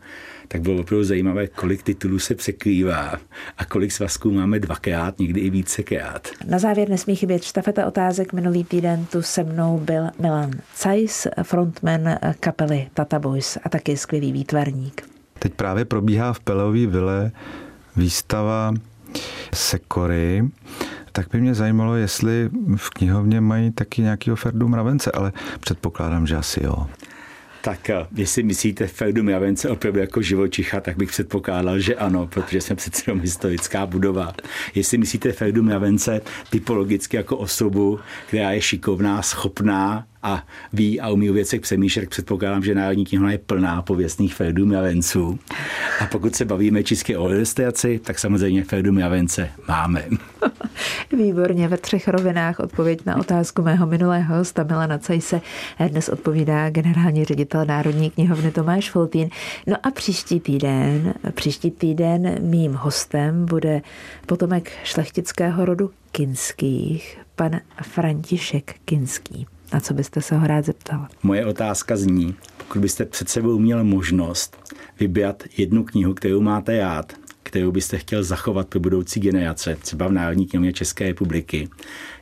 tak 0.48 0.60
bylo 0.60 0.80
opravdu 0.80 1.04
zajímavé, 1.04 1.46
kolik 1.46 1.82
titulů 1.82 2.18
se 2.18 2.34
překrývá 2.34 3.20
a 3.58 3.64
kolik 3.64 3.92
svazků 3.92 4.30
máme 4.30 4.58
dvakrát, 4.58 5.18
někdy 5.18 5.40
i 5.40 5.50
vícekrát. 5.50 6.28
Na 6.46 6.58
závěr 6.58 6.88
nesmí 6.88 7.16
chybět 7.16 7.44
štafeta 7.44 7.86
otázek. 7.86 8.32
Minulý 8.32 8.64
týden 8.64 9.06
tu 9.12 9.22
se 9.22 9.44
mnou 9.44 9.78
byl 9.78 10.02
Milan 10.20 10.50
Cajs, 10.74 11.26
frontman 11.42 12.18
kapely 12.40 12.88
Tata 12.94 13.18
Boys 13.18 13.58
a 13.64 13.68
taky 13.68 13.96
skvělý 13.96 14.32
výtvarník. 14.32 15.17
Teď 15.38 15.54
právě 15.54 15.84
probíhá 15.84 16.32
v 16.32 16.40
Peleový 16.40 16.86
vile 16.86 17.30
výstava 17.96 18.72
Sekory, 19.54 20.48
tak 21.12 21.26
by 21.32 21.40
mě 21.40 21.54
zajímalo, 21.54 21.94
jestli 21.94 22.50
v 22.76 22.90
knihovně 22.90 23.40
mají 23.40 23.70
taky 23.70 24.02
nějaký 24.02 24.30
Ferdu 24.34 24.68
mravence, 24.68 25.12
ale 25.12 25.32
předpokládám, 25.60 26.26
že 26.26 26.36
asi 26.36 26.64
jo. 26.64 26.86
Tak 27.68 27.90
eh, 27.90 28.06
jestli 28.16 28.42
myslíte 28.42 28.86
Ferdu 28.86 29.22
Mravence 29.22 29.68
opravdu 29.68 30.00
jako 30.00 30.22
živočicha, 30.22 30.80
tak 30.80 30.96
bych 30.96 31.08
předpokládal, 31.08 31.78
že 31.78 31.94
ano, 31.94 32.26
protože 32.26 32.60
jsme 32.60 32.76
přece 32.76 33.02
jenom 33.06 33.20
historická 33.20 33.86
budova. 33.86 34.34
Jestli 34.74 34.98
myslíte 34.98 35.32
Ferdu 35.32 35.62
Mravence 35.62 36.20
typologicky 36.50 37.16
jako 37.16 37.36
osobu, 37.36 38.00
která 38.28 38.52
je 38.52 38.60
šikovná, 38.60 39.22
schopná 39.22 40.06
a 40.22 40.46
ví 40.72 41.00
a 41.00 41.08
umí 41.08 41.30
o 41.30 41.32
věcech 41.32 41.60
přemýšlet, 41.60 42.10
předpokládám, 42.10 42.64
že 42.64 42.74
Národní 42.74 43.04
knihovna 43.04 43.32
je 43.32 43.38
plná 43.38 43.82
pověstných 43.82 44.34
Ferdů 44.34 44.66
Mravenců. 44.66 45.38
A 46.00 46.06
pokud 46.06 46.36
se 46.36 46.44
bavíme 46.44 46.84
čistě 46.84 47.18
o 47.18 47.30
ilustraci, 47.30 48.00
tak 48.04 48.18
samozřejmě 48.18 48.64
Ferdu 48.64 48.92
Mravence 48.92 49.50
máme. 49.68 50.04
Výborně, 51.12 51.68
ve 51.68 51.76
třech 51.76 52.08
rovinách 52.08 52.60
odpověď 52.60 53.06
na 53.06 53.16
otázku 53.16 53.62
mého 53.62 53.86
minulého 53.86 54.36
hosta 54.36 54.62
Milana 54.62 54.98
Cajse. 54.98 55.40
Dnes 55.88 56.08
odpovídá 56.08 56.70
generální 56.70 57.24
ředitel 57.24 57.64
Národní 57.64 58.10
knihovny 58.10 58.50
Tomáš 58.50 58.90
Foltín. 58.90 59.28
No 59.66 59.76
a 59.82 59.90
příští 59.90 60.40
týden, 60.40 61.14
příští 61.34 61.70
týden 61.70 62.36
mým 62.40 62.74
hostem 62.74 63.46
bude 63.46 63.82
potomek 64.26 64.72
šlechtického 64.84 65.64
rodu 65.64 65.90
Kinských, 66.12 67.18
pan 67.36 67.60
František 67.82 68.74
Kinský. 68.84 69.46
Na 69.72 69.80
co 69.80 69.94
byste 69.94 70.20
se 70.22 70.36
ho 70.36 70.46
rád 70.46 70.64
zeptal? 70.64 71.06
Moje 71.22 71.46
otázka 71.46 71.96
zní, 71.96 72.34
pokud 72.56 72.78
byste 72.78 73.04
před 73.04 73.28
sebou 73.28 73.58
měl 73.58 73.84
možnost 73.84 74.56
vybrat 75.00 75.42
jednu 75.56 75.84
knihu, 75.84 76.14
kterou 76.14 76.40
máte 76.40 76.78
rád, 76.78 77.12
kterou 77.48 77.72
byste 77.72 77.98
chtěl 77.98 78.22
zachovat 78.22 78.68
pro 78.68 78.80
budoucí 78.80 79.20
generace, 79.20 79.76
třeba 79.80 80.08
v 80.08 80.12
Národní 80.12 80.46
knihovně 80.46 80.72
České 80.72 81.06
republiky, 81.06 81.68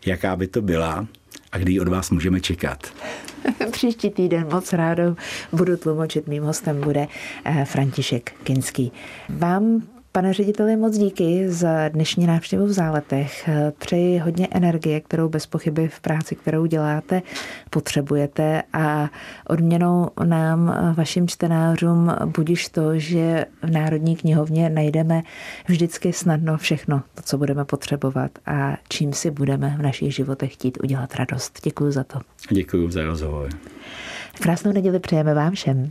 jaká 0.06 0.36
by 0.36 0.46
to 0.46 0.62
byla 0.62 1.06
a 1.52 1.58
kdy 1.58 1.80
od 1.80 1.88
vás 1.88 2.10
můžeme 2.10 2.40
čekat? 2.40 2.92
Příští 3.70 4.10
týden 4.10 4.46
moc 4.52 4.72
rádo 4.72 5.16
budu 5.52 5.76
tlumočit. 5.76 6.26
Mým 6.26 6.42
hostem 6.42 6.80
bude 6.80 7.06
eh, 7.44 7.64
František 7.64 8.32
Kinský. 8.44 8.92
Vám 9.28 9.82
Pane 10.16 10.32
řediteli, 10.32 10.76
moc 10.76 10.98
díky 10.98 11.50
za 11.50 11.88
dnešní 11.88 12.26
návštěvu 12.26 12.66
v 12.66 12.72
Záletech. 12.72 13.48
Přeji 13.78 14.18
hodně 14.18 14.48
energie, 14.50 15.00
kterou 15.00 15.28
bez 15.28 15.46
pochyby 15.46 15.88
v 15.88 16.00
práci, 16.00 16.34
kterou 16.36 16.66
děláte, 16.66 17.22
potřebujete 17.70 18.62
a 18.72 19.10
odměnou 19.48 20.10
nám, 20.24 20.94
vašim 20.96 21.28
čtenářům, 21.28 22.16
budiš 22.36 22.68
to, 22.68 22.98
že 22.98 23.46
v 23.62 23.70
Národní 23.70 24.16
knihovně 24.16 24.70
najdeme 24.70 25.22
vždycky 25.68 26.12
snadno 26.12 26.58
všechno, 26.58 27.02
to, 27.14 27.22
co 27.22 27.38
budeme 27.38 27.64
potřebovat 27.64 28.30
a 28.46 28.76
čím 28.88 29.12
si 29.12 29.30
budeme 29.30 29.74
v 29.78 29.82
našich 29.82 30.14
životech 30.14 30.52
chtít 30.52 30.78
udělat 30.82 31.14
radost. 31.14 31.60
Děkuji 31.64 31.92
za 31.92 32.04
to. 32.04 32.18
Děkuji 32.50 32.90
za 32.90 33.04
rozhovor. 33.04 33.50
Krásnou 34.40 34.72
neděli 34.72 34.98
přejeme 34.98 35.34
vám 35.34 35.52
všem. 35.52 35.90